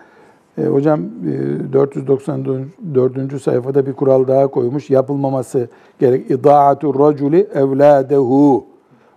[0.57, 3.41] e, hocam e, 494.
[3.41, 4.89] sayfada bir kural daha koymuş.
[4.89, 5.67] Yapılmaması
[5.99, 6.31] gerek.
[6.31, 8.65] İda'atu raculi evladehu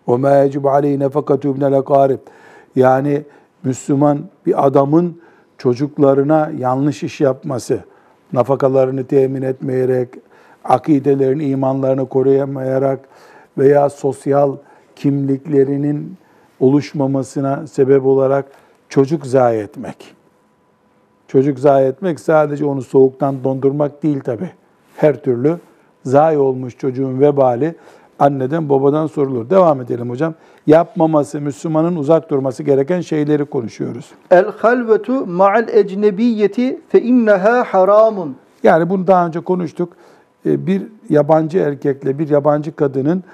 [0.08, 2.18] ve ma yecibu aleyhi nefakatu ibnel.
[2.76, 3.22] Yani
[3.64, 5.20] Müslüman bir adamın
[5.58, 7.80] çocuklarına yanlış iş yapması,
[8.32, 10.08] nafakalarını temin etmeyerek,
[10.64, 13.00] akidelerini, imanlarını koruyamayarak,
[13.58, 14.56] veya sosyal
[14.96, 16.16] kimliklerinin
[16.60, 18.46] oluşmamasına sebep olarak
[18.88, 20.14] çocuk zayi etmek.
[21.28, 24.50] Çocuk zayi etmek sadece onu soğuktan dondurmak değil tabi.
[24.96, 25.58] Her türlü
[26.04, 27.74] zayi olmuş çocuğun vebali
[28.18, 29.50] anneden babadan sorulur.
[29.50, 30.34] Devam edelim hocam.
[30.66, 34.10] Yapmaması, Müslümanın uzak durması gereken şeyleri konuşuyoruz.
[34.30, 38.36] El halvetu ma'al ecnebiyeti fe inneha haramun.
[38.62, 39.92] Yani bunu daha önce konuştuk.
[40.46, 43.24] Ee, bir yabancı erkekle bir yabancı kadının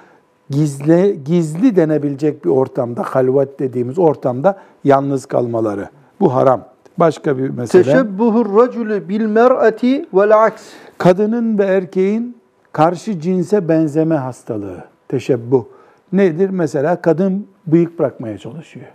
[0.49, 5.89] gizli gizli denebilecek bir ortamda, halvet dediğimiz ortamda yalnız kalmaları.
[6.19, 6.65] Bu haram.
[6.97, 7.83] Başka bir mesele.
[7.83, 10.63] Teşebbuhur racülü bil mer'ati vel aks.
[10.97, 12.37] Kadının ve erkeğin
[12.71, 14.83] karşı cinse benzeme hastalığı.
[15.07, 15.65] Teşebbuh.
[16.13, 16.49] Nedir?
[16.49, 18.85] Mesela kadın bıyık bırakmaya çalışıyor.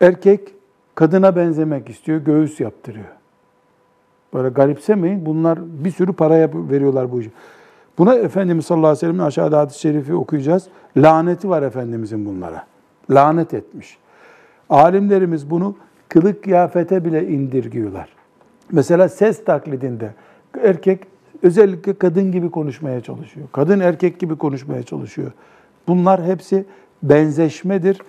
[0.00, 0.54] Erkek
[0.94, 3.06] kadına benzemek istiyor, göğüs yaptırıyor.
[4.34, 5.26] Böyle garipsemeyin.
[5.26, 7.30] Bunlar bir sürü para veriyorlar bu işe.
[7.98, 10.66] Buna Efendimiz sallallahu aleyhi ve sellem'in aşağıda hadis-i şerifi okuyacağız.
[10.96, 12.64] Laneti var Efendimizin bunlara.
[13.10, 13.98] Lanet etmiş.
[14.70, 15.76] Alimlerimiz bunu
[16.08, 18.08] kılık kıyafete bile indirgiyorlar.
[18.72, 20.10] Mesela ses taklidinde
[20.62, 21.00] erkek
[21.42, 23.46] özellikle kadın gibi konuşmaya çalışıyor.
[23.52, 25.32] Kadın erkek gibi konuşmaya çalışıyor.
[25.88, 26.64] Bunlar hepsi
[27.02, 28.00] benzeşmedir.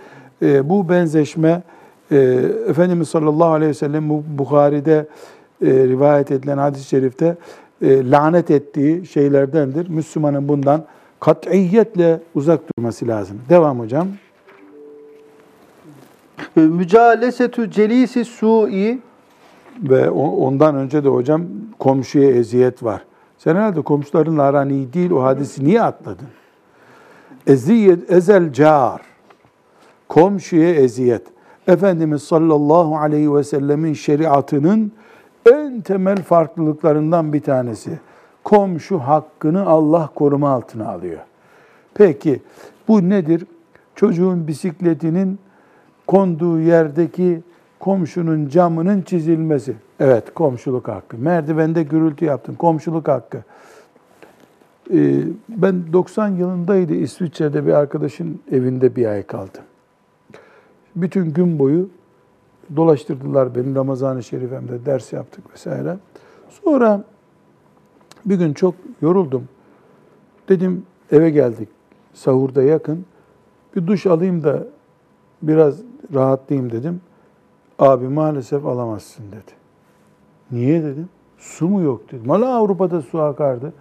[0.41, 1.63] E, bu benzeşme
[2.11, 2.17] e,
[2.69, 5.07] Efendimiz sallallahu aleyhi ve sellem Bukhari'de
[5.61, 7.37] e, rivayet edilen hadis-i şerifte
[7.81, 9.89] e, lanet ettiği şeylerdendir.
[9.89, 10.85] Müslümanın bundan
[11.19, 13.41] kat'iyetle uzak durması lazım.
[13.49, 14.07] Devam hocam.
[16.57, 18.99] E, Mücalesetü celisi su'i
[19.83, 21.41] Ve ondan önce de hocam
[21.79, 23.01] komşuya eziyet var.
[23.37, 25.11] Sen herhalde komşularınla aran iyi değil.
[25.11, 26.27] O hadisi niye atladın?
[27.47, 29.01] Eziyet, ezel car.
[30.09, 31.21] Komşuya eziyet.
[31.67, 34.91] Efendimiz sallallahu aleyhi ve sellemin şeriatının
[35.45, 37.99] en temel farklılıklarından bir tanesi.
[38.43, 41.19] Komşu hakkını Allah koruma altına alıyor.
[41.93, 42.41] Peki
[42.87, 43.45] bu nedir?
[43.95, 45.39] Çocuğun bisikletinin
[46.07, 47.41] konduğu yerdeki
[47.79, 49.75] komşunun camının çizilmesi.
[49.99, 51.17] Evet, komşuluk hakkı.
[51.17, 53.43] Merdivende gürültü yaptın, komşuluk hakkı.
[54.93, 59.63] Ee, ben 90 yılındaydı İsviçre'de bir arkadaşın evinde bir ay kaldım.
[60.95, 61.89] Bütün gün boyu
[62.75, 65.97] dolaştırdılar beni Ramazan-ı Şerifem'de ders yaptık vesaire.
[66.49, 67.03] Sonra
[68.25, 69.43] bir gün çok yoruldum.
[70.49, 71.69] Dedim eve geldik
[72.13, 73.05] sahurda yakın.
[73.75, 74.67] Bir duş alayım da
[75.41, 75.81] biraz
[76.13, 77.01] rahatlayayım dedim.
[77.79, 79.51] Abi maalesef alamazsın dedi.
[80.51, 81.09] Niye dedim.
[81.37, 82.29] Su mu yok dedim.
[82.29, 83.73] Hala Avrupa'da su akardı.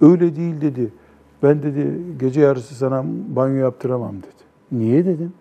[0.00, 0.92] Öyle değil dedi.
[1.42, 3.04] Ben dedi gece yarısı sana
[3.36, 4.46] banyo yaptıramam dedi.
[4.72, 5.32] Niye dedim.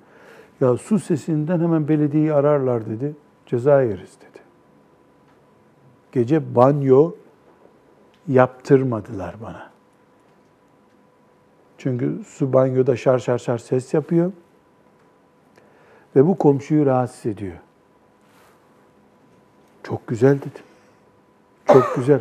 [0.61, 3.15] Ya su sesinden hemen belediyeyi ararlar dedi.
[3.45, 4.39] Ceza yeriz dedi.
[6.11, 7.11] Gece banyo
[8.27, 9.69] yaptırmadılar bana.
[11.77, 14.31] Çünkü su banyoda şar şar şar ses yapıyor.
[16.15, 17.55] Ve bu komşuyu rahatsız ediyor.
[19.83, 20.65] Çok güzel dedim.
[21.65, 22.19] Çok güzel.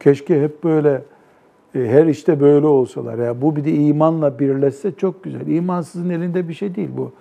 [0.00, 1.02] Keşke hep böyle
[1.74, 3.18] e, her işte böyle olsalar.
[3.18, 5.46] Ya bu bir de imanla birleşse çok güzel.
[5.46, 7.12] İmansızın elinde bir şey değil bu.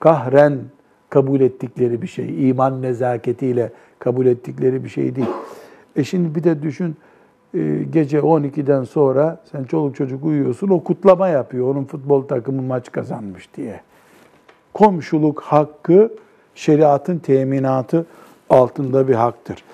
[0.00, 0.58] Kahren
[1.10, 2.48] kabul ettikleri bir şey.
[2.50, 5.28] İman nezaketiyle kabul ettikleri bir şey değil.
[5.96, 6.96] E şimdi bir de düşün
[7.54, 11.74] e, gece 12'den sonra sen çoluk çocuk uyuyorsun o kutlama yapıyor.
[11.74, 13.80] Onun futbol takımı maç kazanmış diye.
[14.72, 16.12] Komşuluk hakkı
[16.54, 18.06] şeriatın teminatı
[18.50, 19.64] altında bir haktır.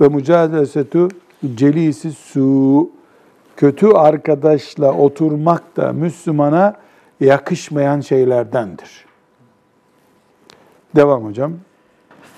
[0.00, 1.08] Ve mücadelesetü
[1.54, 2.90] celisi su
[3.56, 6.74] kötü arkadaşla oturmak da Müslümana
[7.20, 9.13] yakışmayan şeylerdendir.
[10.96, 11.52] Devam hocam.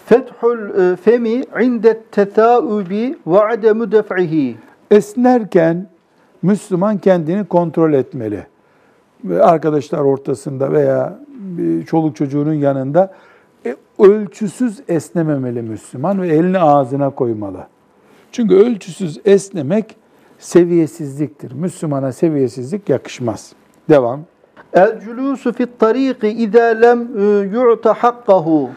[0.07, 4.57] fethul e, femi inde tetaubi ve ademu def'ihi.
[4.91, 5.87] Esnerken
[6.43, 8.47] Müslüman kendini kontrol etmeli.
[9.41, 11.19] Arkadaşlar ortasında veya
[11.87, 13.15] çoluk çocuğunun yanında
[13.67, 17.67] e, ölçüsüz esnememeli Müslüman ve elini ağzına koymalı.
[18.33, 19.97] Çünkü ölçüsüz esnemek
[20.39, 21.53] seviyesizliktir.
[21.53, 23.53] Müslümana seviyesizlik yakışmaz.
[23.89, 24.21] Devam.
[24.77, 27.23] El culusu fit tariqi izâ lem e,
[27.55, 28.71] yu'ta hakkahu.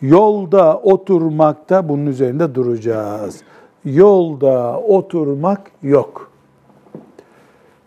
[0.00, 3.42] Yolda oturmakta bunun üzerinde duracağız.
[3.84, 6.30] Yolda oturmak yok.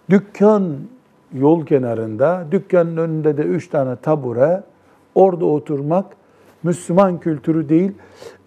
[0.10, 0.63] Dükkan
[1.34, 4.63] yol kenarında, dükkanın önünde de üç tane tabure,
[5.15, 6.06] orada oturmak
[6.63, 7.91] Müslüman kültürü değil.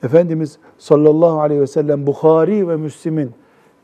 [0.02, 3.30] Efendimiz sallallahu aleyhi ve sellem Bukhari ve Müslim'in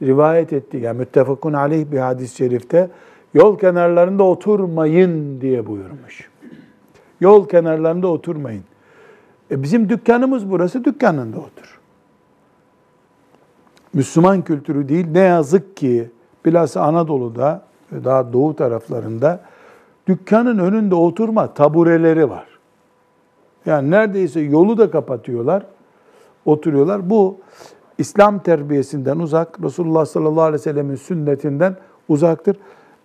[0.03, 2.91] rivayet ettiği, yani müttefakun aleyh bir hadis-i şerifte
[3.35, 6.31] yol kenarlarında oturmayın diye buyurmuş.
[7.21, 8.65] Yol kenarlarında oturmayın.
[9.51, 11.81] E bizim dükkanımız burası, dükkanında otur.
[13.93, 16.11] Müslüman kültürü değil, ne yazık ki
[16.45, 17.63] bilhassa Anadolu'da
[18.05, 19.41] daha doğu taraflarında
[20.07, 22.47] dükkanın önünde oturma tabureleri var.
[23.67, 25.67] Yani neredeyse yolu da kapatıyorlar,
[26.45, 27.11] oturuyorlar.
[27.11, 27.37] Bu
[27.99, 31.77] İslam terbiyesinden uzak, Resulullah sallallahu aleyhi ve sellemin sünnetinden
[32.09, 32.57] uzaktır.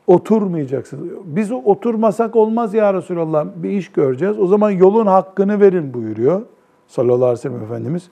[0.09, 1.03] Oturmayacaksınız.
[1.25, 4.39] Biz oturmasak olmaz ya Resulallah bir iş göreceğiz.
[4.39, 6.41] O zaman yolun hakkını verin buyuruyor
[6.87, 8.09] sallallahu aleyhi ve sellem Efendimiz.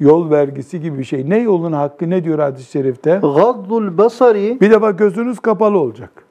[0.00, 1.30] Yol vergisi gibi bir şey.
[1.30, 3.20] Ne yolun hakkı ne diyor hadis-i şerifte?
[3.22, 6.24] Gaddul basari Bir defa gözünüz kapalı olacak.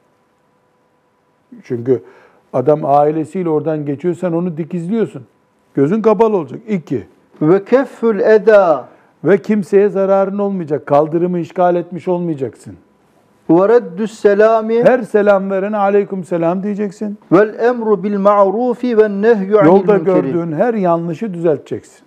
[1.63, 2.03] Çünkü
[2.53, 5.23] adam ailesiyle oradan geçiyor sen onu dikizliyorsun.
[5.73, 6.59] Gözün kapalı olacak.
[6.67, 7.07] İki.
[7.41, 8.87] ve keffül eda
[9.23, 10.85] Ve kimseye zararın olmayacak.
[10.85, 12.75] Kaldırımı işgal etmiş olmayacaksın.
[13.49, 17.17] Ve reddü's selami Her selam verene aleyküm selam diyeceksin.
[17.31, 22.01] vel emru bil ma'rufi ve nehyü anil Yolda gördüğün her yanlışı düzelteceksin.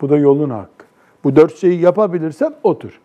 [0.00, 0.86] Bu da yolun hakkı.
[1.24, 3.00] Bu dört şeyi yapabilirsen otur.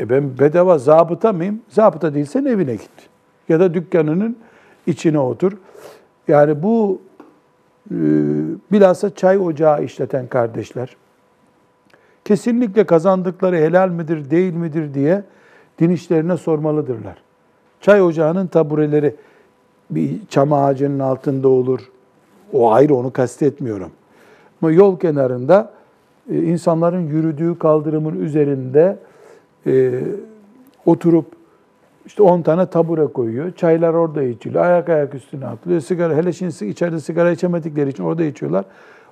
[0.00, 1.60] E ben bedava zabıta mıyım?
[1.68, 3.08] Zabıta değilsen evine git.
[3.48, 4.36] Ya da dükkanının
[4.86, 5.52] içine otur.
[6.28, 7.00] Yani bu
[7.90, 7.96] e,
[8.72, 10.96] bilhassa çay ocağı işleten kardeşler
[12.26, 15.22] kesinlikle kazandıkları helal midir değil midir diye
[15.80, 17.16] din işlerine sormalıdırlar.
[17.80, 19.14] Çay ocağının tabureleri
[19.90, 21.80] bir çam ağacının altında olur.
[22.52, 23.90] O ayrı onu kastetmiyorum.
[24.62, 25.72] Ama yol kenarında
[26.30, 28.98] e, insanların yürüdüğü kaldırımın üzerinde
[29.66, 30.00] e,
[30.86, 31.26] oturup
[32.06, 33.52] işte 10 tane tabure koyuyor.
[33.52, 34.64] Çaylar orada içiliyor.
[34.64, 35.80] Ayak ayak üstüne atılıyor.
[35.80, 38.64] Sigara, hele şimdi içeride sigara içemedikleri için orada içiyorlar.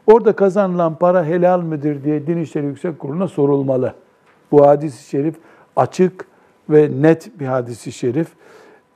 [0.06, 3.94] Orada kazanılan para helal midir diye Din İşleri Yüksek Kurulu'na sorulmalı.
[4.52, 5.34] Bu hadis-i şerif
[5.76, 6.26] açık
[6.70, 8.28] ve net bir hadis-i şerif.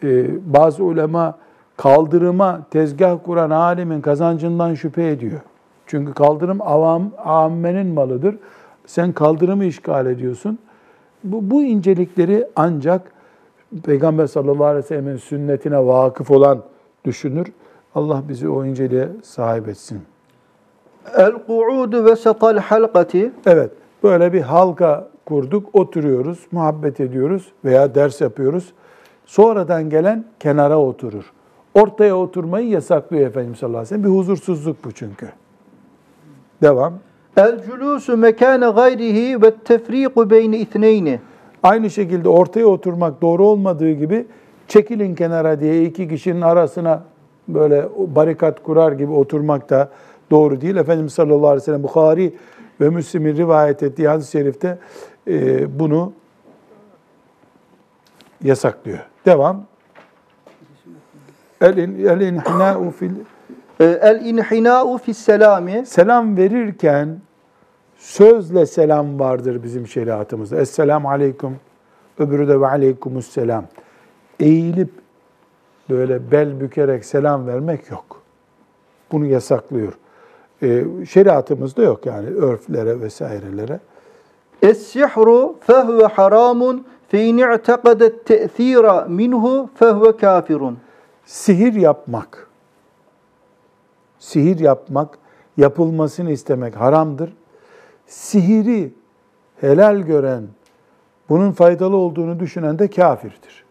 [0.03, 1.39] Ee, bazı ulema
[1.77, 5.41] kaldırıma tezgah kuran alimin kazancından şüphe ediyor.
[5.87, 8.37] Çünkü kaldırım avam, ammenin malıdır.
[8.87, 10.59] Sen kaldırımı işgal ediyorsun.
[11.25, 13.12] Bu, bu incelikleri ancak
[13.85, 16.62] Peygamber sallallahu aleyhi ve sellemin sünnetine vakıf olan
[17.05, 17.53] düşünür.
[17.95, 20.03] Allah bizi o inceliğe sahip etsin.
[21.16, 23.71] El-ku'udu ve sekal halkati Evet,
[24.03, 28.72] böyle bir halka kurduk, oturuyoruz, muhabbet ediyoruz veya ders yapıyoruz.
[29.26, 31.33] Sonradan gelen kenara oturur.
[31.74, 34.05] Ortaya oturmayı yasaklıyor Efendimiz sallallahu aleyhi ve sellem.
[34.05, 35.29] Bir huzursuzluk bu çünkü.
[36.62, 36.95] Devam.
[37.37, 41.20] El-culusu mekâne gayrihi ve tefriqu beyni ithneyni.
[41.62, 44.26] Aynı şekilde ortaya oturmak doğru olmadığı gibi
[44.68, 47.05] çekilin kenara diye iki kişinin arasına
[47.49, 49.91] böyle barikat kurar gibi oturmak da
[50.31, 50.76] doğru değil.
[50.76, 52.35] Efendimiz sallallahu aleyhi ve sellem Bukhari
[52.81, 54.79] ve Müslim'in rivayet ettiği hadis-i şerifte
[55.29, 56.12] e, bunu
[58.45, 58.99] yasaklıyor.
[59.26, 59.66] Devam.
[61.61, 63.11] El-inhinâ'u fil
[63.81, 67.20] Ee, El-inhinâ'u fisselâmi Selam verirken
[67.97, 70.61] sözle selam vardır bizim şeriatımızda.
[70.61, 71.57] Esselamu aleyküm.
[72.18, 73.64] Öbürü de ve aleykümüsselam.
[74.41, 74.91] Eğilip
[75.91, 78.22] böyle bel bükerek selam vermek yok.
[79.12, 79.93] Bunu yasaklıyor.
[80.62, 83.81] Ee, şeriatımızda yok yani örflere vesairelere.
[84.62, 90.78] Es-sihru fehuve haramun fe in i'tekadet te'thira minhu fehuve kafirun.
[91.24, 92.48] Sihir yapmak,
[94.18, 95.18] sihir yapmak,
[95.56, 97.32] yapılmasını istemek haramdır.
[98.06, 98.92] Sihiri
[99.61, 100.44] helal gören,
[101.28, 103.64] bunun faydalı olduğunu düşünen de kafirdir.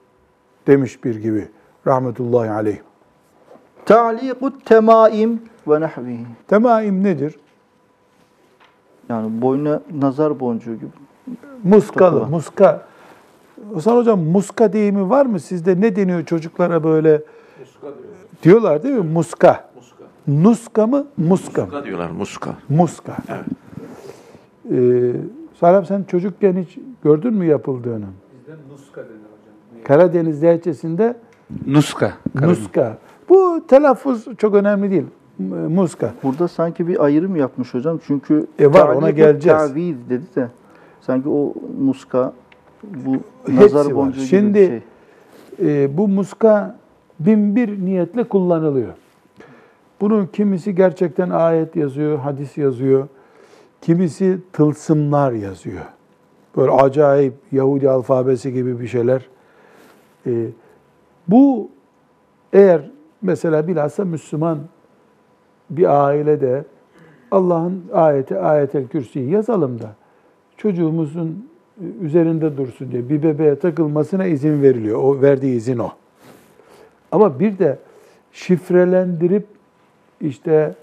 [0.67, 1.47] Demiş bir gibi
[1.87, 2.77] rahmetullahi aleyh.
[3.85, 6.25] Ta'liqut temaim ve nahvihi.
[6.47, 7.35] Temaim nedir?
[9.09, 10.89] Yani boyuna nazar boncuğu gibi.
[11.63, 12.29] Muskalı, Takılan.
[12.29, 12.81] muska.
[13.73, 15.81] Hasan hocam muska deyimi var mı sizde?
[15.81, 17.21] Ne deniyor çocuklara böyle?
[18.43, 19.11] Diyorlar değil mi?
[19.13, 19.69] Muska.
[19.75, 20.03] Muska.
[20.27, 21.07] Nuska mı?
[21.17, 21.67] Muska mı?
[21.67, 22.55] Muska diyorlar muska.
[22.69, 23.17] Muska.
[23.29, 23.45] Evet.
[24.71, 25.11] Ee,
[25.59, 28.05] Sarap sen çocukken hiç gördün mü yapıldığını?
[28.39, 29.83] Bizde Nuska denir hocam.
[29.83, 31.17] Karadeniz lehçesinde
[31.67, 32.13] Nuska.
[32.41, 32.97] Nuska.
[33.29, 35.05] Bu telaffuz çok önemli değil.
[35.69, 36.13] Muska.
[36.23, 37.99] Burada sanki bir ayrım yapmış hocam.
[38.07, 39.57] Çünkü E var, ona geleceğiz.
[39.59, 40.47] ta'viz dedi de
[41.01, 42.33] sanki o muska
[42.83, 43.13] bu
[43.45, 43.95] Hepsi nazar var.
[43.95, 44.81] boncuğu Şimdi- gibi
[45.59, 45.83] bir şey.
[45.83, 46.75] Ee, bu muska
[47.19, 48.93] bin bir niyetle kullanılıyor.
[50.01, 53.07] Bunun kimisi gerçekten ayet yazıyor, hadis yazıyor.
[53.81, 55.85] Kimisi tılsımlar yazıyor.
[56.57, 59.27] Böyle acayip Yahudi alfabesi gibi bir şeyler.
[60.27, 60.45] Ee,
[61.27, 61.69] bu
[62.53, 62.81] eğer
[63.21, 64.57] mesela bilhassa Müslüman
[65.69, 66.63] bir ailede
[67.31, 69.95] Allah'ın ayeti, ayetel kürsüyü yazalım da
[70.57, 71.49] çocuğumuzun
[72.01, 75.03] üzerinde dursun diye bir bebeğe takılmasına izin veriliyor.
[75.03, 75.89] O verdiği izin o.
[77.11, 77.79] Ama bir de
[78.31, 79.47] şifrelendirip
[80.21, 80.75] işte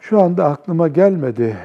[0.00, 1.56] şu anda aklıma gelmedi.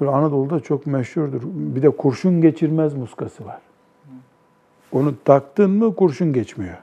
[0.00, 1.42] Böyle Anadolu'da çok meşhurdur.
[1.44, 3.60] Bir de kurşun geçirmez muskası var.
[4.92, 6.76] Onu taktın mı kurşun geçmiyor.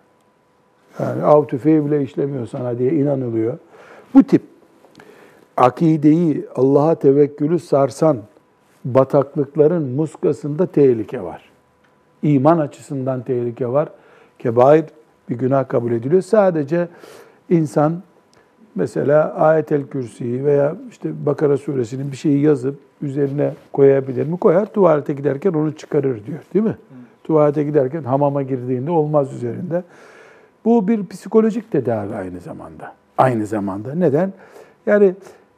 [1.00, 3.58] Yani av tüfeği bile işlemiyor sana diye inanılıyor.
[4.14, 4.42] Bu tip
[5.58, 8.18] akideyi, Allah'a tevekkülü sarsan
[8.86, 11.50] bataklıkların muskasında tehlike var.
[12.24, 13.90] İman açısından tehlike var.
[14.40, 14.86] Kebair
[15.30, 16.22] bir günah kabul ediliyor.
[16.22, 16.88] Sadece
[17.50, 18.02] insan
[18.76, 24.38] mesela ayetel kürsiyi veya işte Bakara suresinin bir şeyi yazıp üzerine koyabilir mi?
[24.38, 24.74] Koyar.
[24.74, 26.40] Tuvalete giderken onu çıkarır diyor.
[26.54, 26.78] Değil mi?
[27.24, 29.84] Tuvalete giderken hamama girdiğinde olmaz üzerinde.
[30.66, 32.99] Bu bir psikolojik tedavi aynı zamanda.
[33.20, 33.96] Aynı zamanda.
[33.96, 34.34] Neden?
[34.86, 35.16] Yani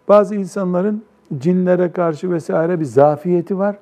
[0.07, 1.03] bazı insanların
[1.37, 3.75] cinlere karşı vesaire bir zafiyeti var.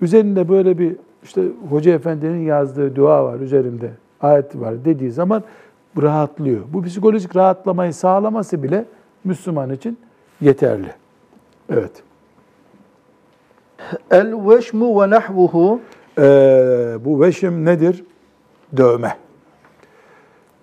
[0.00, 5.42] Üzerinde böyle bir işte Hoca Efendi'nin yazdığı dua var üzerinde ayet var dediği zaman
[6.02, 6.60] rahatlıyor.
[6.72, 8.84] Bu psikolojik rahatlamayı sağlaması bile
[9.24, 9.98] Müslüman için
[10.40, 10.92] yeterli.
[11.70, 12.02] Evet.
[14.10, 15.80] El-veşmu ve nahvuhu
[16.18, 18.04] Ee, bu veşim nedir?
[18.76, 19.16] Dövme.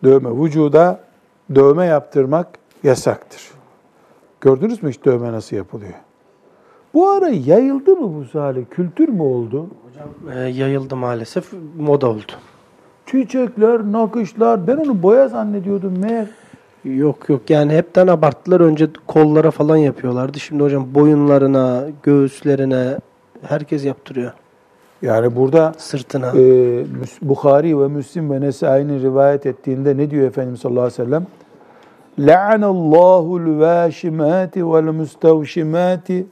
[0.04, 0.44] Dövme.
[0.44, 1.00] Vücuda
[1.56, 2.48] dövme yaptırmak
[2.84, 3.52] yasaktır.
[4.42, 5.94] Gördünüz mü hiç dövme nasıl yapılıyor?
[6.94, 8.66] Bu ara yayıldı mı bu Salih?
[8.72, 9.68] Kültür mü oldu?
[10.36, 11.54] Ee, yayıldı maalesef.
[11.78, 12.32] Moda oldu.
[13.06, 14.68] Çiçekler, nakışlar.
[14.68, 16.28] Ben onu boya zannediyordum meğer.
[16.84, 18.60] Yok yok yani hepten abarttılar.
[18.62, 20.40] Önce kollara falan yapıyorlardı.
[20.40, 22.98] Şimdi hocam boyunlarına, göğüslerine
[23.42, 24.34] herkes yaptırıyor.
[25.04, 26.28] Yani burada Sırtına.
[26.28, 26.86] e,
[27.22, 31.28] Bukhari ve Müslim ve Nesai'nin rivayet ettiğinde ne diyor Efendimiz sallallahu aleyhi ve sellem?
[32.20, 36.26] La'anallahu l-vâşimâti vel-müstevşimâti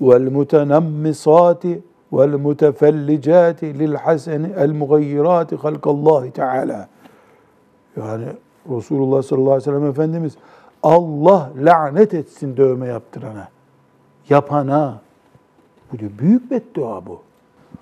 [0.00, 1.80] vel-mutenammisâti
[2.12, 6.88] vel-mutefellicâti lil-haseni el-mugayyirâti halkallâhi teâlâ.
[7.96, 8.24] Yani
[8.70, 10.32] Resulullah sallallahu aleyhi ve sellem Efendimiz
[10.82, 13.48] Allah lanet etsin dövme yaptırana,
[14.28, 15.00] yapana.
[15.92, 17.27] Bu diyor, büyük beddua bu.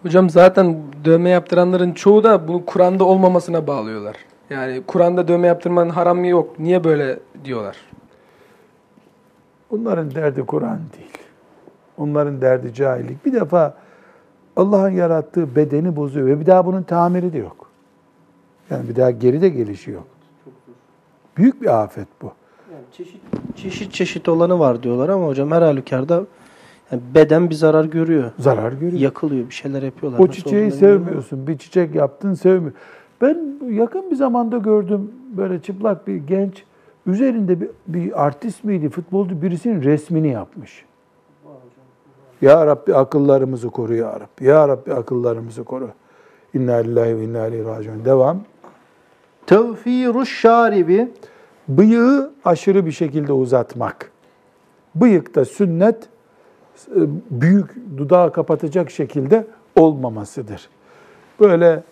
[0.02, 4.16] Hocam zaten dövme yaptıranların çoğu da bunu Kur'an'da olmamasına bağlıyorlar.
[4.50, 6.58] Yani Kur'an'da dövme yaptırmanın haramı yok.
[6.58, 7.76] Niye böyle diyorlar?
[9.70, 11.18] Onların derdi Kur'an değil.
[11.98, 13.26] Onların derdi cahillik.
[13.26, 13.74] Bir defa
[14.56, 17.66] Allah'ın yarattığı bedeni bozuyor ve bir daha bunun tamiri de yok.
[18.70, 20.06] Yani bir daha geri de gelişi yok.
[21.36, 22.32] Büyük bir afet bu.
[22.72, 23.20] Yani çeşit,
[23.56, 26.24] çeşit çeşit olanı var diyorlar ama hocam her halükarda
[26.92, 28.30] yani beden bir zarar görüyor.
[28.38, 29.00] Zarar görüyor.
[29.00, 30.18] Yakılıyor, bir şeyler yapıyorlar.
[30.18, 30.78] O Nasıl çiçeği bilmiyorum.
[30.78, 31.46] sevmiyorsun.
[31.46, 32.72] Bir çiçek yaptın sevmiyor.
[33.20, 36.64] Ben yakın bir zamanda gördüm böyle çıplak bir genç
[37.06, 40.84] üzerinde bir, bir artist miydi, futbolcu birisinin resmini yapmış.
[42.42, 44.44] Ya Rabbi akıllarımızı koru ya Rabbi.
[44.44, 45.88] Ya Rabbi akıllarımızı koru.
[46.54, 48.04] İnna lillahi ve inna ileyhi raciun.
[48.04, 48.40] Devam.
[49.46, 51.08] Tevfiruş şaribi
[51.68, 54.10] Bıyığı aşırı bir şekilde uzatmak.
[54.94, 56.08] Bıyıkta sünnet
[57.30, 59.46] büyük dudağı kapatacak şekilde
[59.76, 60.68] olmamasıdır.
[61.40, 61.82] Böyle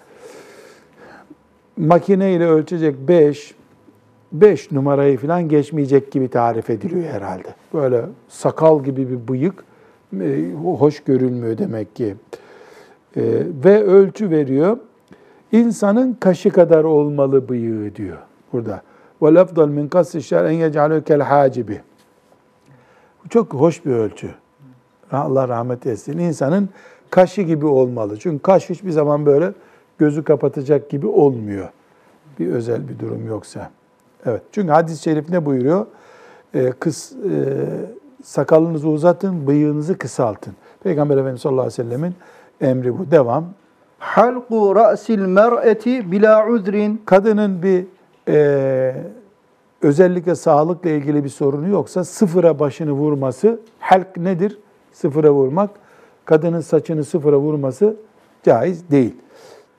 [1.77, 3.55] makineyle ölçecek 5
[4.33, 7.55] 5 numarayı falan geçmeyecek gibi tarif ediliyor herhalde.
[7.75, 9.65] Böyle sakal gibi bir bıyık
[10.21, 12.15] e, hoş görülmüyor demek ki.
[13.17, 13.23] E,
[13.65, 14.79] ve ölçü veriyor.
[15.53, 18.19] İnsanın kaşı kadar olmalı bıyığı diyor
[18.53, 18.83] burada.
[19.69, 21.81] Min kasri şer en yec'alü kel hacibi.
[23.31, 24.31] Çok hoş bir ölçü.
[25.17, 26.19] Allah rahmet etsin.
[26.19, 26.69] İnsanın
[27.11, 28.19] kaşı gibi olmalı.
[28.19, 29.53] Çünkü kaş hiçbir zaman böyle
[29.99, 31.69] gözü kapatacak gibi olmuyor.
[32.39, 33.71] Bir özel bir durum yoksa.
[34.27, 34.43] Evet.
[34.53, 35.87] Çünkü hadis-i şerif ne buyuruyor?
[36.55, 37.17] Ee, kıs, e,
[38.23, 40.55] sakalınızı uzatın, bıyığınızı kısaltın.
[40.83, 42.15] Peygamber Efendimiz sallallahu aleyhi ve sellemin
[42.61, 43.11] emri bu.
[43.11, 43.45] Devam.
[43.99, 47.85] halqu ra'sil mer'eti bila udrin Kadının bir
[48.29, 48.97] e,
[49.83, 54.59] özellikle sağlıkla ilgili bir sorunu yoksa sıfıra başını vurması, halk nedir?
[54.95, 55.71] Sıfıra vurmak.
[56.25, 57.97] Kadının saçını sıfıra vurması
[58.43, 59.15] caiz değil.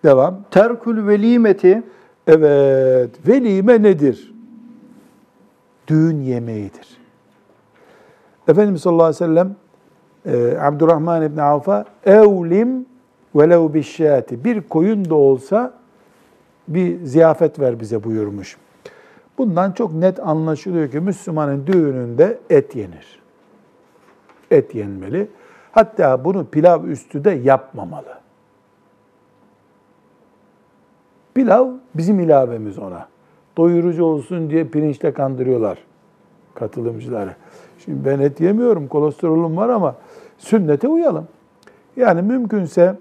[0.04, 0.38] Devam.
[0.52, 1.84] terkül velimeti
[2.28, 4.34] Evet, velime nedir?
[5.88, 6.98] Düğün yemeğidir.
[8.48, 9.56] Efendimiz sallallahu aleyhi ve sellem
[10.26, 12.86] e, Abdurrahman İbni Avf'a evlim
[13.36, 15.74] velev bişşati bir koyun da olsa
[16.68, 18.58] bir ziyafet ver bize buyurmuş.
[19.38, 23.25] Bundan çok net anlaşılıyor ki Müslümanın düğününde et yenir.
[24.52, 25.28] Et yenmeli.
[25.72, 28.20] Hatta bunu pilav üstü de yapmamalı.
[31.34, 33.08] Pilav bizim ilavemiz ona.
[33.58, 35.78] Doyurucu olsun diye pirinçle kandırıyorlar
[36.56, 37.36] katılımcıları.
[37.80, 39.96] Şimdi ben et yemiyorum, kolesterolüm var ama
[40.38, 41.28] sünnete uyalım.
[41.96, 42.96] Yani mümkünse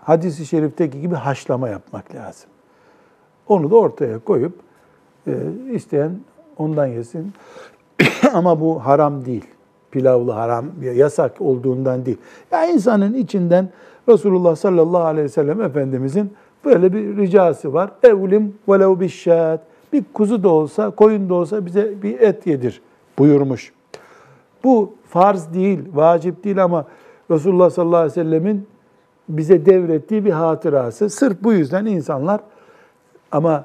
[0.00, 2.50] hadisi şerifteki gibi haşlama yapmak lazım.
[3.48, 4.54] Onu da ortaya koyup
[5.26, 5.32] e,
[5.72, 6.20] isteyen
[6.56, 7.32] ondan yesin.
[8.32, 9.46] ama bu haram değil.
[9.90, 10.64] Pilavlı haram,
[10.94, 12.18] yasak olduğundan değil.
[12.52, 13.68] Ya insanın içinden
[14.08, 16.32] Resulullah sallallahu aleyhi ve sellem Efendimizin
[16.64, 17.90] böyle bir ricası var.
[18.02, 19.60] Evlim velev bişşat.
[19.92, 22.82] Bir kuzu da olsa, koyun da olsa bize bir et yedir
[23.18, 23.72] buyurmuş.
[24.64, 26.86] Bu farz değil, vacip değil ama
[27.30, 28.66] Resulullah sallallahu aleyhi ve sellemin
[29.28, 31.10] bize devrettiği bir hatırası.
[31.10, 32.40] Sırf bu yüzden insanlar
[33.32, 33.64] ama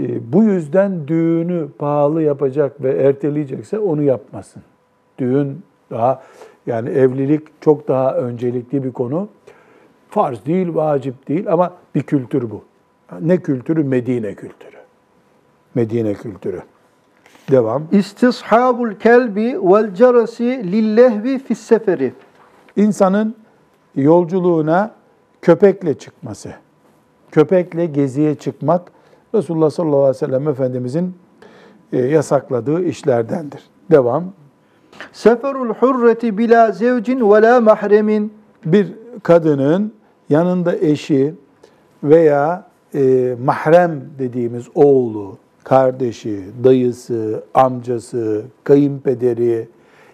[0.00, 4.62] e, bu yüzden düğünü pahalı yapacak ve erteleyecekse onu yapmasın.
[5.18, 6.22] Düğün daha
[6.66, 9.28] yani evlilik çok daha öncelikli bir konu.
[10.08, 12.64] Farz değil, vacip değil ama bir kültür bu.
[13.20, 13.84] Ne kültürü?
[13.84, 14.76] Medine kültürü.
[15.74, 16.62] Medine kültürü.
[17.50, 17.82] Devam.
[17.92, 22.12] istishabul kelbi vel cerasi lillehvi fis seferi
[22.76, 23.36] İnsanın
[23.96, 24.94] yolculuğuna
[25.42, 26.54] köpekle çıkması.
[27.30, 28.92] Köpekle geziye çıkmak
[29.34, 31.14] Resulullah sallallahu aleyhi ve sellem Efendimizin
[31.92, 33.62] e, yasakladığı işlerdendir.
[33.90, 34.32] Devam.
[35.12, 38.32] Seferul hurreti bila zevcin ve la mahremin.
[38.64, 38.92] Bir
[39.22, 39.92] kadının
[40.28, 41.34] yanında eşi
[42.04, 49.68] veya e, mahrem dediğimiz oğlu, kardeşi, dayısı, amcası, kayınpederi,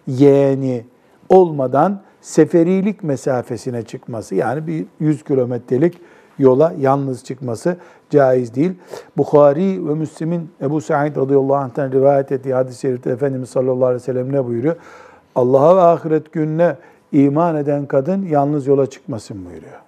[0.07, 0.85] yeğeni
[1.29, 5.99] olmadan seferilik mesafesine çıkması yani bir 100 kilometrelik
[6.41, 7.77] yola yalnız çıkması
[8.11, 8.73] caiz değil.
[9.17, 14.05] Bukhari ve Müslim'in Ebu Said radıyallahu anh'tan rivayet ettiği hadis-i şerifte Efendimiz sallallahu aleyhi ve
[14.05, 14.77] sellem ne buyuruyor?
[15.35, 16.77] Allah'a ve ahiret gününe
[17.13, 19.81] iman eden kadın yalnız yola çıkmasın buyuruyor.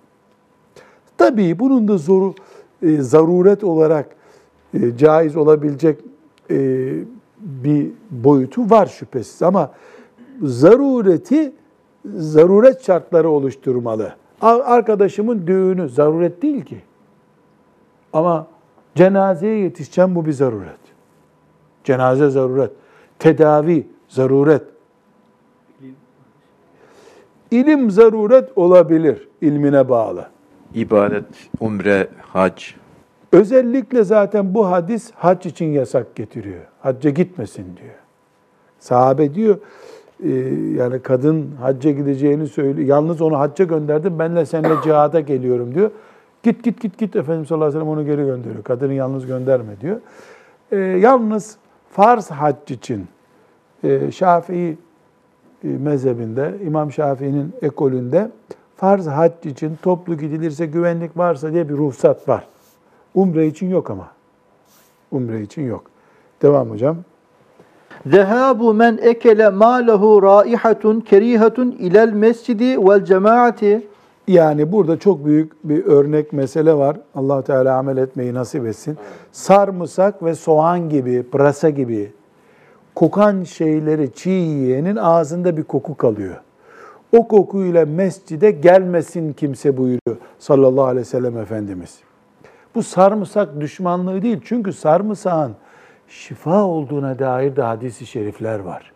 [1.18, 2.34] Tabii bunun da zoru,
[2.82, 4.06] e, zaruret olarak
[4.74, 5.98] e, caiz olabilecek
[6.50, 6.90] e,
[7.40, 9.72] bir boyutu var şüphesiz ama
[10.42, 11.52] zarureti
[12.16, 14.12] zaruret şartları oluşturmalı.
[14.42, 16.80] Arkadaşımın düğünü zaruret değil ki.
[18.12, 18.46] Ama
[18.94, 20.80] cenazeye yetişeceğim bu bir zaruret.
[21.84, 22.70] Cenaze zaruret.
[23.18, 24.62] Tedavi zaruret.
[27.50, 30.28] İlim zaruret olabilir ilmine bağlı.
[30.74, 31.24] İbadet,
[31.60, 32.62] umre, hac.
[33.32, 36.62] Özellikle zaten bu hadis hac için yasak getiriyor.
[36.80, 37.94] Hacca gitmesin diyor.
[38.78, 39.58] Sahabe diyor
[40.76, 42.88] yani kadın hacca gideceğini söylüyor.
[42.88, 44.18] Yalnız onu hacca gönderdim.
[44.18, 45.90] Ben de seninle cihada geliyorum diyor.
[46.42, 48.64] Git git git git Efendimiz sallallahu aleyhi ve sellem onu geri gönderiyor.
[48.64, 50.00] Kadını yalnız gönderme diyor.
[50.72, 51.56] E, yalnız
[51.90, 53.06] farz hac için
[53.84, 54.78] e, Şafii
[55.64, 58.30] e, mezhebinde, İmam Şafii'nin ekolünde
[58.76, 62.46] farz hac için toplu gidilirse güvenlik varsa diye bir ruhsat var.
[63.14, 64.08] Umre için yok ama.
[65.10, 65.84] Umre için yok.
[66.42, 66.96] Devam hocam.
[68.06, 73.86] Zehabu men ekele ma lehu raihatun kerihatun ilel mescidi vel cemaati.
[74.28, 76.96] Yani burada çok büyük bir örnek mesele var.
[77.14, 78.98] allah Teala amel etmeyi nasip etsin.
[79.32, 82.12] Sarımsak ve soğan gibi, pırasa gibi
[82.94, 86.36] kokan şeyleri çiğ yiyenin ağzında bir koku kalıyor.
[87.16, 91.98] O kokuyla mescide gelmesin kimse buyuruyor sallallahu aleyhi ve sellem Efendimiz.
[92.74, 94.40] Bu sarımsak düşmanlığı değil.
[94.44, 95.52] Çünkü sarımsağın
[96.12, 98.92] şifa olduğuna dair de hadis-i şerifler var.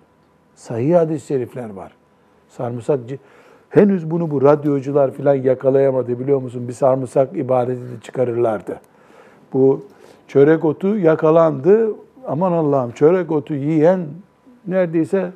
[0.55, 1.93] Sahih hadis-i şerifler var.
[2.49, 3.01] Sarımsak
[3.71, 6.69] henüz bunu bu radyocular filan yakalayamadı biliyor musun?
[6.69, 8.81] Bir sarımsak ibadeti de çıkarırlardı.
[9.53, 9.85] Bu
[10.29, 11.91] çörek otu yakalandı.
[12.27, 14.01] Aman Allah'ım çörek otu yiyen
[14.67, 15.31] neredeyse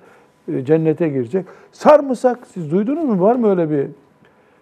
[0.48, 1.46] e, cennete girecek.
[1.72, 3.20] Sarımsak siz duydunuz mu?
[3.20, 3.86] Var mı öyle bir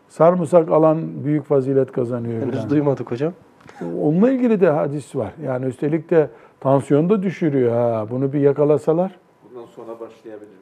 [0.09, 2.43] sarımsak alan büyük fazilet kazanıyor?
[2.43, 2.71] Henüz falan.
[2.71, 3.33] duymadık hocam.
[4.01, 5.33] Onunla ilgili de hadis var.
[5.45, 6.29] Yani üstelik de
[6.61, 7.73] tansiyon da düşürüyor.
[7.73, 9.19] Ha, bunu bir yakalasalar.
[9.51, 10.59] Bundan sonra başlayabilirler.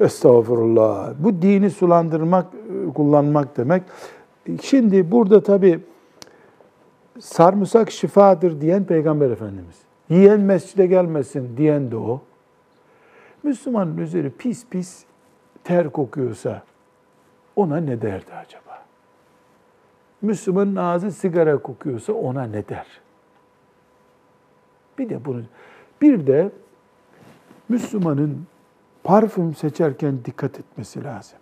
[0.00, 1.14] Estağfurullah.
[1.18, 2.46] Bu dini sulandırmak,
[2.94, 3.82] kullanmak demek.
[4.62, 5.80] Şimdi burada tabi
[7.18, 9.76] sarımsak şifadır diyen Peygamber Efendimiz.
[10.08, 12.20] Yiyen mescide gelmesin diyen de o.
[13.42, 15.04] Müslümanın üzeri pis pis
[15.64, 16.62] ter kokuyorsa
[17.56, 18.82] ona ne derdi acaba?
[20.22, 22.86] Müslümanın ağzı sigara kokuyorsa ona ne der?
[25.00, 25.42] Bir de bunu
[26.02, 26.50] bir de
[27.68, 28.38] Müslümanın
[29.04, 31.38] parfüm seçerken dikkat etmesi lazım.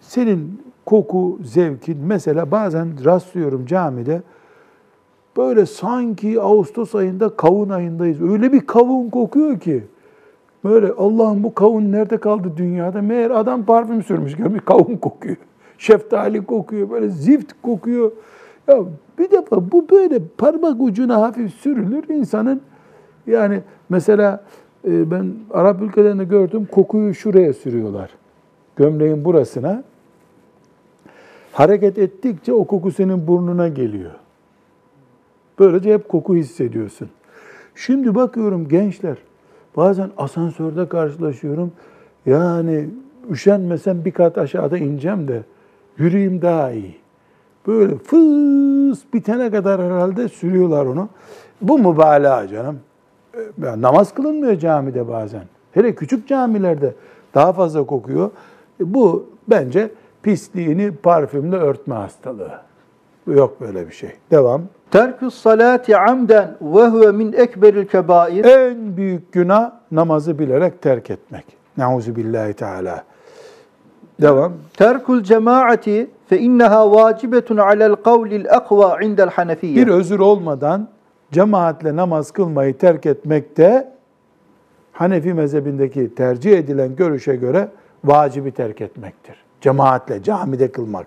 [0.00, 4.22] Senin koku zevkin mesela bazen rastlıyorum camide
[5.36, 8.22] böyle sanki Ağustos ayında kavun ayındayız.
[8.22, 9.84] Öyle bir kavun kokuyor ki
[10.64, 13.02] böyle Allah'ım bu kavun nerede kaldı dünyada?
[13.02, 15.36] Meğer adam parfüm sürmüş görmüş kavun kokuyor.
[15.78, 18.12] Şeftali kokuyor böyle zift kokuyor.
[18.68, 18.78] Ya
[19.18, 22.60] bir defa bu böyle parmak ucuna hafif sürülür insanın
[23.26, 24.44] yani mesela
[24.84, 28.10] e, ben Arap ülkelerinde gördüm kokuyu şuraya sürüyorlar.
[28.76, 29.84] Gömleğin burasına.
[31.52, 34.10] Hareket ettikçe o koku senin burnuna geliyor.
[35.58, 37.08] Böylece hep koku hissediyorsun.
[37.74, 39.16] Şimdi bakıyorum gençler,
[39.76, 41.72] bazen asansörde karşılaşıyorum.
[42.26, 42.88] Yani
[43.30, 45.42] üşenmesem bir kat aşağıda ineceğim de
[45.98, 46.96] yürüyeyim daha iyi.
[47.66, 51.08] Böyle fıs bitene kadar herhalde sürüyorlar onu.
[51.60, 52.78] Bu mübalağa canım.
[53.62, 55.42] Yani namaz kılınmıyor camide bazen.
[55.72, 56.94] Hele küçük camilerde
[57.34, 58.30] daha fazla kokuyor.
[58.80, 59.90] E, bu bence
[60.22, 62.60] pisliğini parfümle örtme hastalığı.
[63.26, 64.10] Yok böyle bir şey.
[64.30, 64.62] Devam.
[64.90, 68.44] Terkus salati amden ve huve min ekberil kebair.
[68.44, 71.44] En büyük günah namazı bilerek terk etmek.
[71.76, 73.04] Nauzu billahi teala.
[74.20, 74.52] Devam.
[74.74, 79.76] Terkul cemaati fe inneha vacibetun alel kavlil akva indel hanefiyye.
[79.76, 80.88] Bir özür olmadan
[81.32, 83.92] cemaatle namaz kılmayı terk etmek de
[84.92, 87.68] Hanefi mezhebindeki tercih edilen görüşe göre
[88.04, 89.36] vacibi terk etmektir.
[89.60, 91.06] Cemaatle, camide kılmak.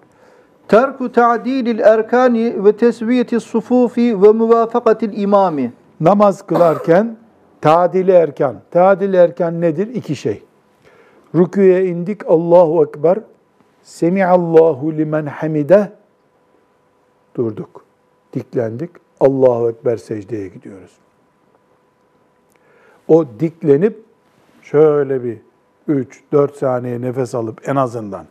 [0.68, 5.72] Terku ta'dilil erkani ve tesviyeti sufufi ve muvafakatil imami.
[6.00, 7.18] Namaz kılarken
[7.62, 8.56] tadili erkan.
[8.72, 9.88] Tadili erkan nedir?
[9.88, 10.44] İki şey.
[11.36, 13.20] Rüküye indik Allahu Ekber.
[13.84, 15.92] Semiallahu limen hamide.
[17.36, 17.86] Durduk.
[18.34, 19.05] Diklendik.
[19.20, 20.92] Allahu Ekber secdeye gidiyoruz.
[23.08, 24.04] O diklenip
[24.62, 25.38] şöyle bir
[25.90, 28.26] 3-4 saniye nefes alıp en azından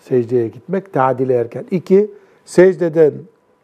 [0.00, 1.64] secdeye gitmek tadil erken.
[1.70, 2.10] İki,
[2.44, 3.12] secdeden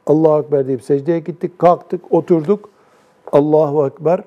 [0.06, 2.68] Allahu Ekber deyip secdeye gittik, kalktık, oturduk.
[3.32, 4.20] Allahu Ekber,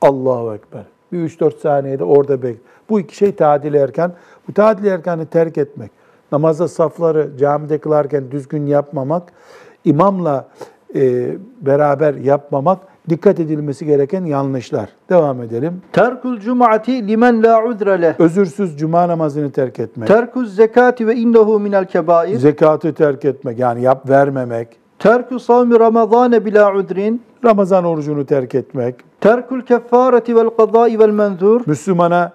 [0.00, 0.84] Allahu Ekber.
[1.12, 2.56] Bir 3-4 saniyede orada bek.
[2.88, 4.12] Bu iki şey tadil erken.
[4.48, 5.90] Bu tadil erkanı terk etmek.
[6.32, 9.32] namazda safları camide kılarken düzgün yapmamak,
[9.86, 10.48] imamla
[10.94, 11.28] e,
[11.60, 12.78] beraber yapmamak
[13.08, 14.88] dikkat edilmesi gereken yanlışlar.
[15.10, 15.82] Devam edelim.
[15.92, 18.20] Terkul cum'ati limen la udre leh.
[18.20, 20.08] Özürsüz cuma namazını terk etmek.
[20.08, 22.36] Terkuz zekati ve innehu minel kebair.
[22.38, 24.68] Zekatı terk etmek yani yap vermemek.
[24.98, 27.22] Terku savmi ramazane bila udrin.
[27.44, 28.94] Ramazan orucunu terk etmek.
[29.20, 31.60] Terkul keffareti vel qadai vel menzur.
[31.66, 32.32] Müslümana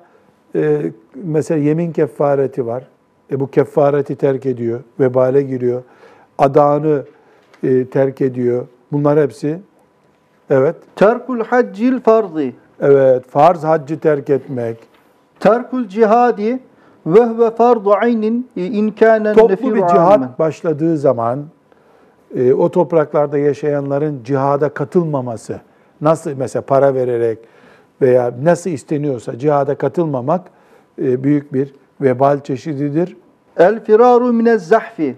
[0.56, 2.84] e, mesela yemin kefareti var.
[3.32, 4.80] E, bu kefareti terk ediyor.
[5.00, 5.82] Vebale giriyor.
[6.38, 7.04] Adağını
[7.64, 8.68] e, terk ediyor.
[8.92, 9.60] Bunlar hepsi
[10.50, 10.76] evet.
[10.96, 12.54] Terkul haccil farzi.
[12.80, 13.26] Evet.
[13.30, 14.78] Farz haccı terk etmek.
[15.40, 16.60] Terkul cihadi
[17.06, 21.46] ve huve fardu aynin in kânen Toplu bir cihat başladığı zaman
[22.36, 25.60] e, o topraklarda yaşayanların cihada katılmaması,
[26.02, 27.40] nasıl mesela para vererek
[28.02, 30.42] veya nasıl isteniyorsa cihada katılmamak
[31.02, 33.18] e, büyük bir vebal çeşididir.
[33.58, 35.16] El firaru minez zahfi.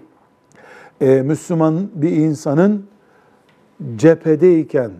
[1.00, 2.86] E, Müslüman bir insanın
[3.96, 4.90] cephedeyken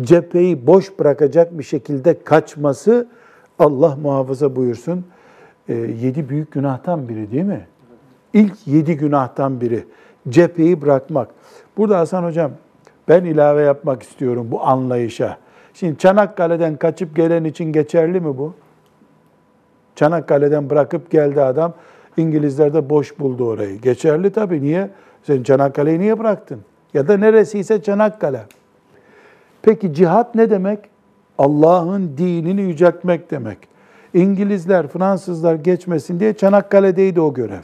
[0.00, 3.08] cepheyi boş bırakacak bir şekilde kaçması
[3.58, 5.04] Allah muhafaza buyursun
[5.68, 7.66] e, yedi büyük günahtan biri değil mi?
[8.32, 9.84] İlk yedi günahtan biri
[10.28, 11.28] cepheyi bırakmak.
[11.76, 12.50] Burada Hasan Hocam
[13.08, 15.36] ben ilave yapmak istiyorum bu anlayışa.
[15.74, 18.54] Şimdi Çanakkale'den kaçıp gelen için geçerli mi bu?
[19.94, 21.74] Çanakkale'den bırakıp geldi adam.
[22.16, 23.80] İngilizler de boş buldu orayı.
[23.80, 24.62] Geçerli tabii.
[24.62, 24.90] Niye?
[25.26, 26.60] Sen Çanakkale'yi niye bıraktın?
[26.94, 28.42] Ya da neresiyse Çanakkale.
[29.62, 30.78] Peki cihat ne demek?
[31.38, 33.58] Allah'ın dinini yüceltmek demek.
[34.14, 37.60] İngilizler, Fransızlar geçmesin diye Çanakkale'deydi o görev.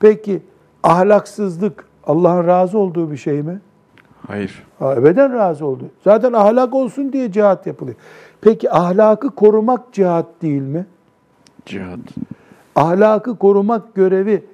[0.00, 0.42] Peki
[0.82, 3.60] ahlaksızlık Allah'ın razı olduğu bir şey mi?
[4.26, 4.62] Hayır.
[4.78, 5.84] Ha, ebeden razı oldu.
[6.04, 7.96] Zaten ahlak olsun diye cihat yapılıyor.
[8.40, 10.86] Peki ahlakı korumak cihat değil mi?
[11.66, 11.98] Cihat.
[12.76, 14.44] Ahlakı korumak görevi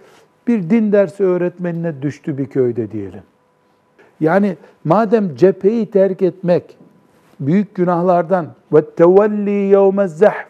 [0.50, 3.22] bir din dersi öğretmenine düştü bir köyde diyelim.
[4.20, 6.76] Yani madem cepheyi terk etmek
[7.40, 10.46] büyük günahlardan ve tevelli yevmez zahf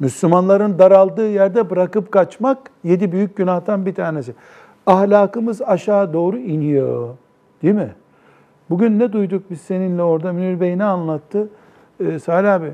[0.00, 4.34] Müslümanların daraldığı yerde bırakıp kaçmak yedi büyük günahtan bir tanesi.
[4.86, 7.14] Ahlakımız aşağı doğru iniyor.
[7.62, 7.90] Değil mi?
[8.70, 10.32] Bugün ne duyduk biz seninle orada?
[10.32, 11.48] Münir Bey ne anlattı?
[12.00, 12.72] Ee, Salih abi,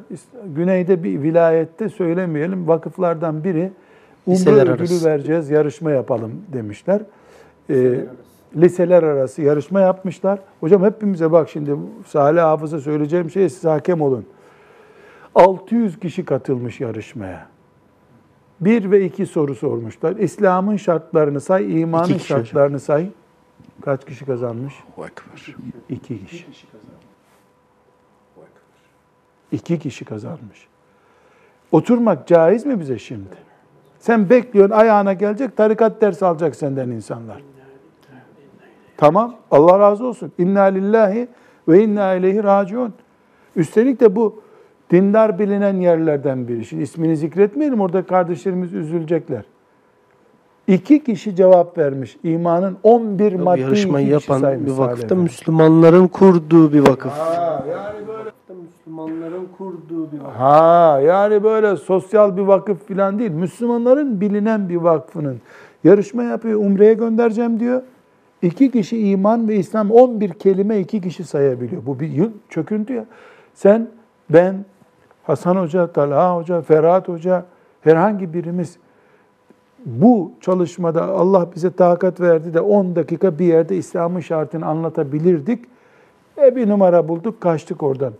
[0.56, 3.72] güneyde bir vilayette söylemeyelim, vakıflardan biri
[4.26, 5.08] umre Liseler ödülü arası.
[5.08, 7.02] vereceğiz, yarışma yapalım demişler.
[7.70, 8.04] Ee,
[8.56, 10.38] liseler arası yarışma yapmışlar.
[10.60, 14.26] Hocam hepimize bak şimdi Salih Hafız'a söyleyeceğim şey siz hakem olun.
[15.34, 17.46] 600 kişi katılmış yarışmaya.
[18.60, 20.16] Bir ve iki soru sormuşlar.
[20.16, 22.44] İslam'ın şartlarını say, imanın kişi hocam.
[22.44, 23.10] şartlarını say.
[23.80, 24.74] Kaç kişi kazanmış?
[24.96, 25.56] Allahu Ekber.
[25.88, 26.46] İki kişi.
[29.52, 30.68] İki kişi kazanmış.
[31.72, 33.36] Oturmak caiz mi bize şimdi?
[34.04, 37.42] Sen bekliyorsun ayağına gelecek tarikat dersi alacak senden insanlar.
[38.96, 40.32] Tamam Allah razı olsun.
[40.38, 41.28] İnna lillahi
[41.68, 42.94] ve inna ileyhi raciun.
[43.56, 44.42] Üstelik de bu
[44.90, 46.64] dindar bilinen yerlerden biri.
[46.64, 49.42] Şimdi ismini zikretmeyelim orada kardeşlerimiz üzülecekler.
[50.66, 52.16] İki kişi cevap vermiş.
[52.22, 55.14] İmanın 11 Bu maddi yarışmayı yapan bir vakıfta.
[55.14, 57.12] Müslümanların kurduğu bir vakıf.
[57.70, 58.23] yani böyle
[58.86, 60.36] Müslümanların kurduğu bir vakıf.
[60.36, 63.30] Ha yani böyle sosyal bir vakıf falan değil.
[63.30, 65.40] Müslümanların bilinen bir vakfının
[65.84, 66.60] yarışma yapıyor.
[66.60, 67.82] Umre'ye göndereceğim diyor.
[68.42, 71.86] İki kişi iman ve İslam 11 kelime iki kişi sayabiliyor.
[71.86, 73.04] Bu bir yıl çöküntü ya.
[73.54, 73.88] Sen,
[74.30, 74.64] ben,
[75.22, 77.44] Hasan Hoca, Talha Hoca, Ferhat Hoca
[77.80, 78.76] herhangi birimiz
[79.86, 85.64] bu çalışmada Allah bize takat verdi de 10 dakika bir yerde İslam'ın şartını anlatabilirdik.
[86.38, 88.12] E bir numara bulduk, kaçtık oradan.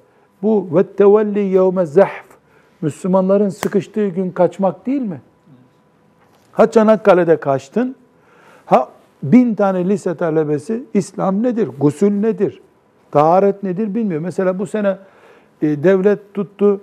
[0.44, 2.24] Bu ve tevelli yevme zahf.
[2.82, 5.20] Müslümanların sıkıştığı gün kaçmak değil mi?
[6.52, 7.96] Ha Çanakkale'de kaçtın,
[8.66, 8.88] ha
[9.22, 12.60] bin tane lise talebesi İslam nedir, gusül nedir,
[13.10, 14.20] taharet nedir bilmiyor.
[14.20, 14.96] Mesela bu sene
[15.62, 16.80] e, devlet tuttu,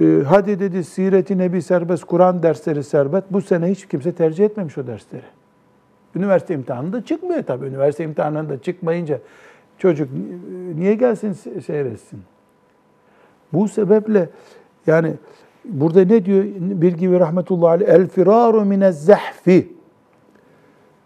[0.00, 3.24] e, hadi dedi siret-i nebi serbest, Kur'an dersleri serbest.
[3.30, 5.26] Bu sene hiç kimse tercih etmemiş o dersleri.
[6.14, 7.66] Üniversite imtihanında çıkmıyor tabii.
[7.66, 9.18] Üniversite imtihanında çıkmayınca
[9.78, 12.20] çocuk e, niye gelsin se- seyretsin?
[13.52, 14.28] Bu sebeple
[14.86, 15.14] yani
[15.64, 19.72] burada ne diyor bir gibi rahmetullahi aleyh el firaru mine zahfi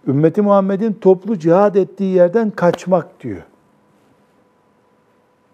[0.06, 3.42] ümmeti Muhammed'in toplu cihad ettiği yerden kaçmak diyor.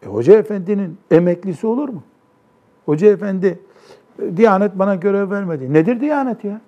[0.03, 2.03] E, Hoca efendinin emeklisi olur mu?
[2.87, 3.59] Hoca efendi
[4.23, 5.73] e, Diyanet bana görev vermedi.
[5.73, 6.61] Nedir Diyanet ya?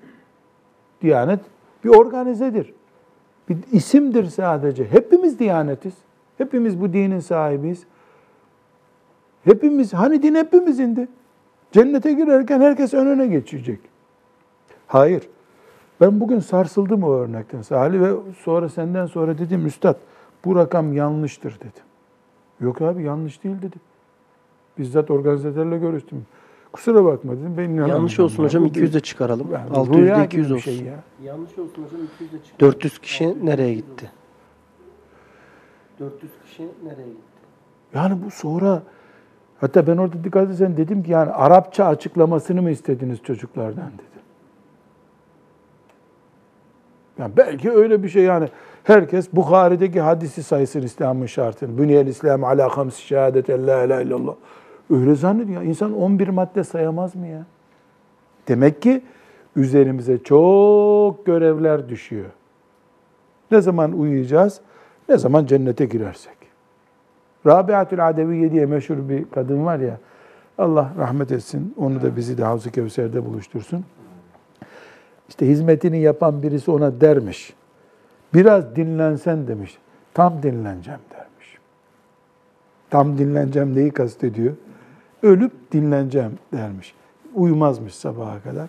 [1.02, 1.40] Diyanet
[1.84, 2.74] bir organizedir.
[3.48, 4.84] Bir isimdir sadece.
[4.84, 5.94] Hepimiz Diyanetiz.
[6.38, 7.86] Hepimiz bu dinin sahibiyiz.
[9.44, 11.08] Hepimiz, hani din hepimizindi.
[11.72, 13.80] Cennete girerken herkes önüne geçecek.
[14.86, 15.28] Hayır.
[16.00, 18.12] Ben bugün sarsıldım o örnekten Salih ve
[18.44, 19.96] sonra senden sonra dedim üstad
[20.44, 21.82] bu rakam yanlıştır dedim.
[22.60, 23.76] Yok abi yanlış değil dedi.
[24.78, 26.26] Bizzat organizatörle görüştüm.
[26.72, 27.54] Kusura bakma dedim.
[27.56, 27.70] Ben.
[27.86, 28.48] Yanlış olsun ya.
[28.48, 29.48] hocam Bu 200 de bir- çıkaralım.
[29.52, 30.70] yani 600 rüya de gibi 200 bir olsun.
[30.70, 31.00] şey ya.
[31.24, 32.74] Yanlış olsun hocam 200 de çıkaralım.
[32.74, 34.10] 400 kişi nereye gitti?
[36.00, 37.40] 400 kişi nereye gitti?
[37.94, 38.82] Yani bu sonra
[39.60, 44.22] hatta ben orada dikkat etsen dedim ki yani Arapça açıklamasını mı istediniz çocuklardan dedim.
[47.18, 48.48] Yani belki öyle bir şey yani
[48.84, 51.78] herkes Bukhari'deki hadisi saysın İslam'ın şartını.
[51.78, 54.34] Bünyel İslam ala hams şehadet la ilahe illallah.
[54.90, 55.62] Öyle zannediyor.
[55.62, 57.46] İnsan 11 madde sayamaz mı ya?
[58.48, 59.02] Demek ki
[59.56, 62.30] üzerimize çok görevler düşüyor.
[63.50, 64.60] Ne zaman uyuyacağız?
[65.08, 66.39] Ne zaman cennete girersek.
[67.46, 69.98] Rabiatül Adeviye diye meşhur bir kadın var ya.
[70.58, 71.74] Allah rahmet etsin.
[71.76, 73.84] Onu da bizi de Havzu Kevser'de buluştursun.
[75.28, 77.54] İşte hizmetini yapan birisi ona dermiş.
[78.34, 79.78] Biraz dinlensen demiş.
[80.14, 81.58] Tam dinleneceğim dermiş.
[82.90, 84.54] Tam dinleneceğim neyi kastediyor?
[85.22, 86.94] Ölüp dinleneceğim dermiş.
[87.34, 88.68] Uyumazmış sabaha kadar.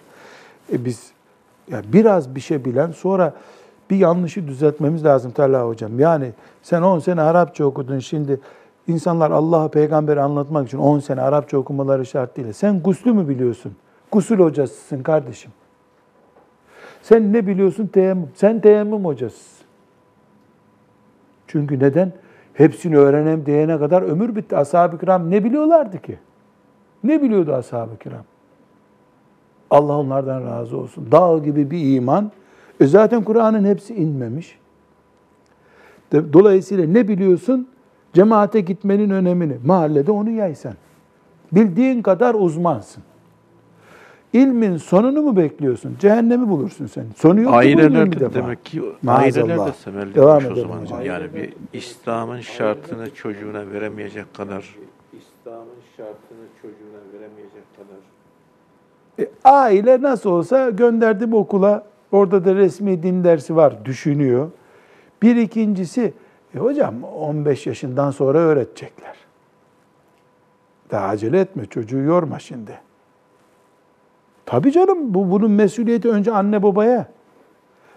[0.73, 1.11] E biz
[1.71, 3.33] ya biraz bir şey bilen sonra
[3.89, 5.99] bir yanlışı düzeltmemiz lazım Talha hocam.
[5.99, 8.39] Yani sen 10 sene Arapça okudun şimdi
[8.87, 12.51] insanlar Allah'ı peygamberi anlatmak için 10 sene Arapça okumaları şart değil.
[12.51, 13.75] Sen guslü mü biliyorsun?
[14.11, 15.51] Gusül hocasısın kardeşim.
[17.01, 17.87] Sen ne biliyorsun?
[17.87, 18.29] Teyemmüm.
[18.35, 19.65] Sen teyemmüm hocasısın.
[21.47, 22.13] Çünkü neden?
[22.53, 24.57] Hepsini öğrenem diyene kadar ömür bitti.
[24.57, 26.19] Ashab-ı kiram ne biliyorlardı ki?
[27.03, 28.23] Ne biliyordu ashab-ı kiram?
[29.69, 31.11] Allah onlardan razı olsun.
[31.11, 32.31] Dağ gibi bir iman.
[32.79, 34.59] E zaten Kur'an'ın hepsi inmemiş.
[36.13, 37.67] Dolayısıyla ne biliyorsun?
[38.13, 39.57] Cemaate gitmenin önemini.
[39.65, 40.73] Mahallede onu yaysan.
[41.51, 43.03] Bildiğin kadar uzmansın.
[44.33, 45.95] İlmin sonunu mu bekliyorsun?
[45.99, 47.05] Cehennemi bulursun sen.
[47.15, 48.33] Sonu yok Ailelerde defa.
[48.33, 49.45] demek ki Maazallah.
[49.49, 50.81] ailelerde semerlik Devam olmuş o zaman.
[50.81, 51.01] hocam.
[51.05, 54.75] Yani bir İslam'ın şartını çocuğuna veremeyecek kadar
[55.13, 57.97] İslam'ın şartını çocuğuna veremeyecek kadar
[59.19, 61.83] E, aile nasıl olsa gönderdim okula.
[62.11, 63.85] Orada da resmi din dersi var.
[63.85, 64.49] Düşünüyor.
[65.21, 66.13] Bir ikincisi,
[66.55, 69.15] e, hocam 15 yaşından sonra öğretecekler.
[70.91, 71.65] Daha acele etme.
[71.65, 72.79] Çocuğu yorma şimdi.
[74.45, 75.13] Tabii canım.
[75.13, 77.07] Bu, bunun mesuliyeti önce anne babaya.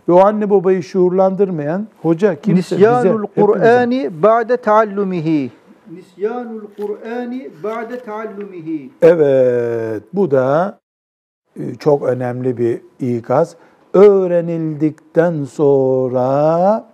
[0.09, 3.27] Ve o anne babayı şuurlandırmayan hoca kimse Nisyanul.
[3.27, 5.51] Kur'ani ba'de taallumihi.
[5.91, 8.91] Nisyanul Kur'ani ba'de taallumihi.
[9.03, 10.79] Evet, bu da
[11.61, 13.57] e, çok önemli bir ikaz.
[13.95, 16.94] Öğrenildikten sonra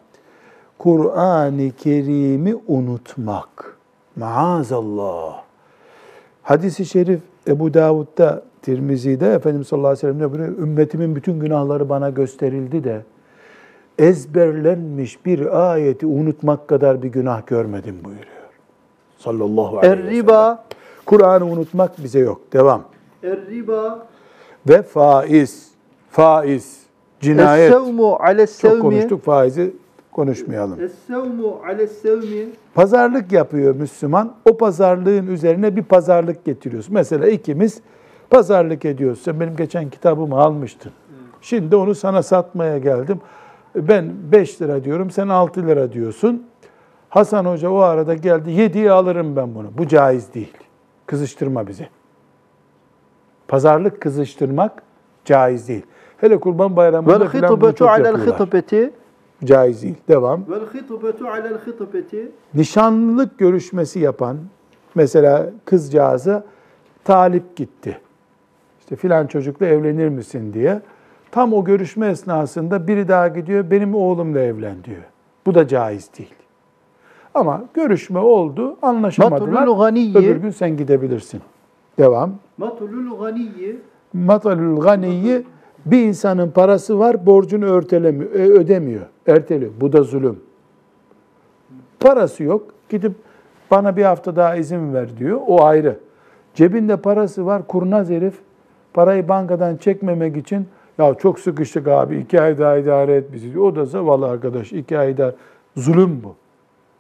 [0.81, 3.77] Kur'an-ı Kerim'i unutmak.
[4.17, 5.43] Maazallah.
[6.43, 10.59] Hadis-i şerif Ebu Davud'da, Tirmizi'de Efendimiz sallallahu aleyhi ve sellem buyuruyor?
[10.59, 13.03] Ümmetimin bütün günahları bana gösterildi de
[13.99, 18.51] ezberlenmiş bir ayeti unutmak kadar bir günah görmedim buyuruyor.
[19.19, 20.09] Sallallahu aleyhi ve sellem.
[20.09, 20.65] Er-riba,
[21.07, 22.41] Kur'an'ı unutmak bize yok.
[22.53, 22.85] Devam.
[23.23, 24.07] er-riba,
[24.69, 25.71] Ve faiz,
[26.11, 26.81] faiz,
[27.21, 27.73] cinayet.
[27.73, 29.80] es-sevmu Çok ales-sevmi, konuştuk, faizi
[30.13, 30.81] konuşmayalım.
[32.75, 34.35] Pazarlık yapıyor Müslüman.
[34.51, 36.89] O pazarlığın üzerine bir pazarlık getiriyoruz.
[36.91, 37.81] Mesela ikimiz
[38.31, 39.21] pazarlık ediyoruz.
[39.23, 40.93] Sen benim geçen kitabımı almıştın.
[41.41, 43.21] Şimdi onu sana satmaya geldim.
[43.77, 46.47] Ben 5 lira diyorum, sen 6 lira diyorsun.
[47.09, 49.67] Hasan Hoca o arada geldi, 7'yi alırım ben bunu.
[49.79, 50.53] Bu caiz değil.
[51.07, 51.89] Kızıştırma bizi.
[53.49, 54.83] Pazarlık kızıştırmak
[55.25, 55.83] caiz değil.
[56.17, 57.89] Hele Kurban Bayramı'nda bunu hıtıbetu çok
[58.21, 58.39] yapıyorlar.
[59.45, 59.95] Caiz değil.
[60.09, 60.45] Devam.
[60.51, 64.37] vel hıtıbetu alel hıtıbeti, nişanlılık görüşmesi yapan,
[64.95, 66.45] mesela kızcağıza
[67.05, 68.01] talip gitti.
[68.81, 70.81] İşte filan çocukla evlenir misin diye.
[71.31, 75.03] Tam o görüşme esnasında biri daha gidiyor, benim oğlumla evlen diyor.
[75.47, 76.35] Bu da caiz değil.
[77.35, 79.67] Ama görüşme oldu, anlaşamadılar.
[79.67, 80.15] Matulul.
[80.15, 81.41] Öbür gün sen gidebilirsin.
[81.99, 82.35] Devam.
[82.59, 83.81] matulul ganiyyi,
[84.13, 85.43] Matalül ganiyi
[85.87, 89.71] bir insanın parası var, borcunu örtelemiyor, e, ödemiyor, erteliyor.
[89.81, 90.41] Bu da zulüm.
[92.01, 93.13] Parası yok, gidip
[93.71, 95.41] bana bir hafta daha izin ver diyor.
[95.47, 95.97] O ayrı.
[96.55, 98.35] Cebinde parası var, kurnaz herif.
[98.95, 100.67] Parayı bankadan çekmemek için
[100.99, 103.65] ya çok sıkıştık abi, iki ay daha idare et bizi diyor.
[103.65, 105.33] O da zavallı arkadaş, iki ay daha
[105.77, 106.35] zulüm bu.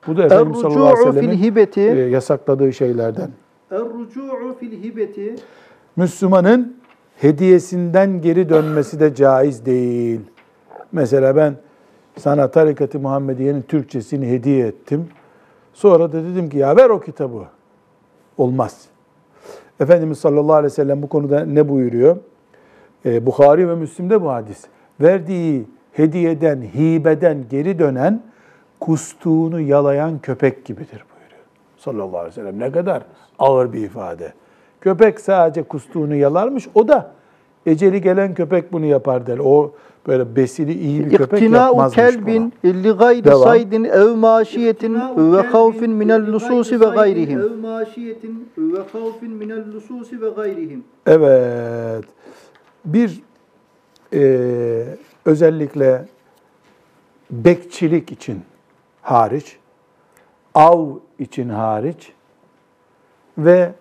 [0.07, 3.31] Bu da Efendimiz sallallahu aleyhi ve sellem'in hibeti, e, yasakladığı şeylerden.
[3.71, 5.35] er-rucu'u fil hibeti,
[5.97, 6.77] Müslümanın
[7.17, 10.21] hediyesinden geri dönmesi de caiz değil.
[10.93, 11.55] Mesela ben
[12.21, 15.09] sana Tarikat-ı Muhammediye'nin Türkçesini hediye ettim.
[15.73, 17.45] Sonra da dedim ki ya ver o kitabı.
[18.39, 18.85] Olmaz.
[19.81, 22.17] Efendimiz sallallahu aleyhi ve sellem bu konuda ne buyuruyor?
[23.07, 24.65] Ee, Bukhari ve Müslim'de bu hadis.
[25.01, 28.23] verdiği hediyeden, hibeden geri dönen
[28.81, 31.45] kustuğunu yalayan köpek gibidir buyuruyor.
[31.77, 32.59] Sallallahu aleyhi ve sellem.
[32.59, 33.03] Ne kadar
[33.39, 34.33] ağır bir ifade.
[34.81, 36.69] Köpek sadece kustuğunu yalarmış.
[36.75, 37.11] O da
[37.67, 39.39] eceli gelen köpek bunu yapar der.
[39.39, 39.73] O
[40.07, 43.43] böyle besili iyi bir köpek İktina'u yapmazmış kelbin li gayri Devam.
[43.43, 47.41] saydin ev maşiyetin ve havfin minel lususi ve gayrihim.
[47.41, 50.85] Ev maşiyetin ve havfin minel lususi ve gayrihim.
[51.07, 52.05] Evet.
[52.85, 53.23] Bir
[54.13, 54.85] e,
[55.25, 56.05] özellikle
[57.31, 58.41] bekçilik için
[59.03, 59.57] hariç,
[60.55, 60.87] av
[61.19, 62.13] için hariç
[63.39, 63.73] ve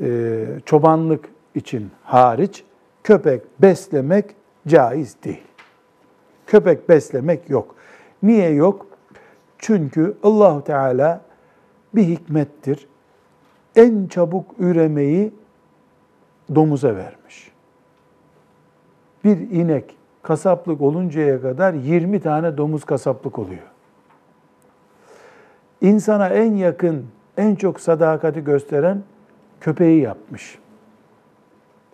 [0.00, 2.64] e, çobanlık için hariç
[3.08, 4.24] köpek beslemek
[4.66, 5.42] caiz değil.
[6.46, 7.74] Köpek beslemek yok.
[8.22, 8.86] Niye yok?
[9.58, 11.20] Çünkü Allahu Teala
[11.94, 12.88] bir hikmettir.
[13.76, 15.34] En çabuk üremeyi
[16.54, 17.52] domuza vermiş.
[19.24, 23.68] Bir inek kasaplık oluncaya kadar 20 tane domuz kasaplık oluyor.
[25.80, 27.06] İnsana en yakın,
[27.36, 29.02] en çok sadakati gösteren
[29.60, 30.58] köpeği yapmış.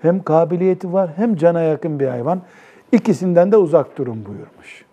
[0.04, 2.40] Hem kabiliyeti var hem cana yakın bir hayvan.
[2.92, 4.84] İkisinden de uzak durun buyurmuş.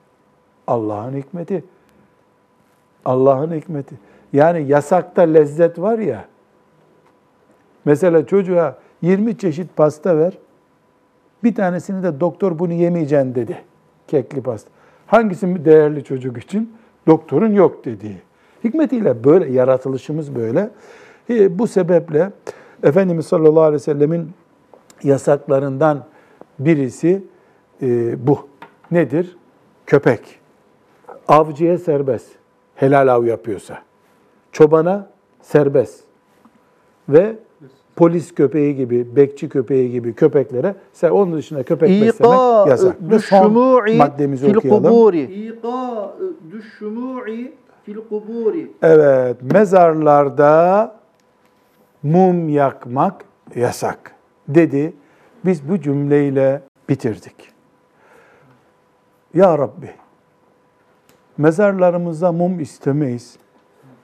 [0.68, 1.64] Allah'ın hikmeti.
[3.06, 3.96] Allah'ın hikmeti.
[4.34, 6.26] Yani yasakta lezzet var ya.
[7.86, 10.38] Mesela çocuğa 20 çeşit pasta ver.
[11.44, 13.58] Bir tanesini de doktor bunu yemeyeceksin dedi.
[14.08, 14.70] Kekli pasta.
[15.08, 16.74] Hangisi değerli çocuk için?
[17.08, 18.18] Doktorun yok dediği.
[18.64, 20.70] Hikmetiyle böyle, yaratılışımız böyle.
[21.30, 22.32] E, bu sebeple
[22.84, 24.32] Efendimiz sallallahu aleyhi ve sellemin
[25.04, 26.06] yasaklarından
[26.60, 27.24] birisi
[27.82, 28.48] e, bu.
[28.92, 29.38] Nedir?
[29.88, 30.40] Köpek.
[31.28, 32.28] Avcıya serbest.
[32.76, 33.82] Helal av yapıyorsa.
[34.52, 35.08] Çobana
[35.42, 36.04] serbest.
[37.10, 37.36] Ve
[37.96, 42.96] polis köpeği gibi, bekçi köpeği gibi köpeklere, sen onun dışında köpek beslemek İqa yasak.
[43.02, 44.84] Ve son düşşumu'i maddemizi fil okuyalım.
[44.84, 45.22] kuburi.
[45.48, 46.14] İqa
[46.52, 47.54] düşşumu'i
[47.86, 48.72] fil kuburi.
[48.82, 50.96] Evet, mezarlarda
[52.04, 53.26] mum yakmak
[53.56, 54.16] yasak
[54.56, 54.94] dedi.
[55.46, 57.52] Biz bu cümleyle bitirdik.
[59.34, 59.92] Ya Rabbi,
[61.38, 63.38] mezarlarımızda mum istemeyiz.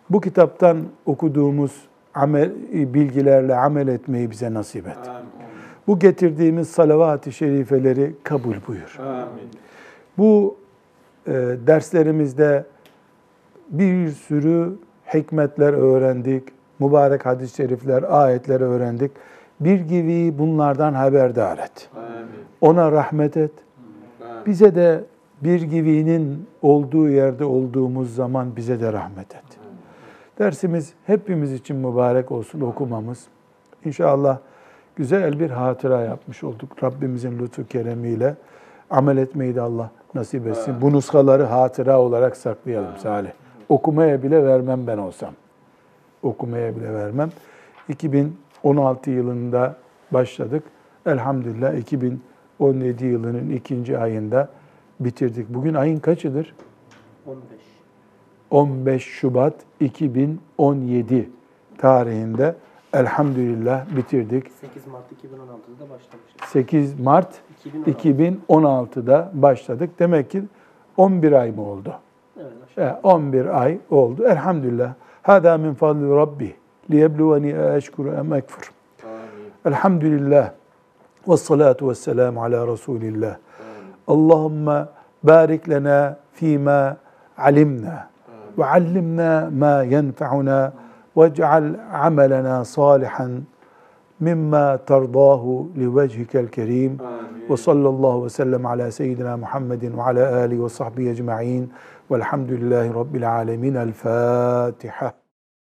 [0.09, 2.51] Bu kitaptan okuduğumuz amel,
[2.93, 4.97] bilgilerle amel etmeyi bize nasip et.
[5.87, 8.99] Bu getirdiğimiz salavat-ı şerifeleri kabul buyur.
[10.17, 10.57] Bu
[11.27, 11.31] e,
[11.67, 12.65] derslerimizde
[13.69, 14.73] bir sürü
[15.13, 16.43] hikmetler öğrendik,
[16.79, 19.11] mübarek hadis-i şerifler, ayetler öğrendik.
[19.59, 21.89] Bir gibi bunlardan haberdar et.
[22.61, 23.51] Ona rahmet et.
[24.45, 25.03] Bize de
[25.41, 29.43] bir gibinin olduğu yerde olduğumuz zaman bize de rahmet et.
[30.39, 33.27] Dersimiz hepimiz için mübarek olsun okumamız.
[33.85, 34.37] İnşallah
[34.95, 36.83] güzel bir hatıra yapmış olduk.
[36.83, 38.35] Rabbimizin lütfu keremiyle
[38.89, 40.75] amel etmeyi de Allah nasip etsin.
[40.81, 43.29] Bu nuskaları hatıra olarak saklayalım Salih.
[43.69, 45.33] Okumaya bile vermem ben olsam.
[46.23, 47.29] Okumaya bile vermem.
[48.57, 49.75] 2016 yılında
[50.11, 50.63] başladık.
[51.05, 54.49] Elhamdülillah 2017 yılının ikinci ayında
[54.99, 55.49] bitirdik.
[55.49, 56.55] Bugün ayın kaçıdır?
[57.25, 57.43] 15.
[58.51, 61.29] 15 Şubat 2017
[61.77, 62.55] tarihinde
[62.93, 64.51] elhamdülillah bitirdik.
[64.51, 66.45] 8 Mart 2016'da başlamıştık.
[66.45, 67.41] 8 Mart
[67.87, 67.91] 2016.
[68.49, 69.89] 2016'da başladık.
[69.99, 70.43] Demek ki
[70.97, 71.93] 11 ay mı oldu?
[72.39, 72.89] Evet, aşağı.
[72.89, 74.25] E, 11 ay oldu.
[74.27, 74.93] Elhamdülillah.
[75.21, 76.55] Hada min fadli Rabbi.
[76.89, 78.71] ليبلوني أشكر أم أكفر
[79.03, 79.51] آمين.
[79.65, 80.51] الحمد لله
[81.27, 83.93] والصلاة والسلام على رسول الله آمين.
[84.09, 84.85] اللهم
[85.23, 86.95] بارك لنا فيما
[87.37, 88.53] علمنا آمين.
[88.57, 90.73] وعلمنا ما ينفعنا
[91.15, 93.43] واجعل عملنا صالحا
[94.21, 97.51] مما ترضاه لوجهك الكريم آمين.
[97.51, 101.69] وصلى الله وسلم على سيدنا محمد وعلى آله وصحبه أجمعين
[102.09, 105.26] والحمد لله رب العالمين الفاتحة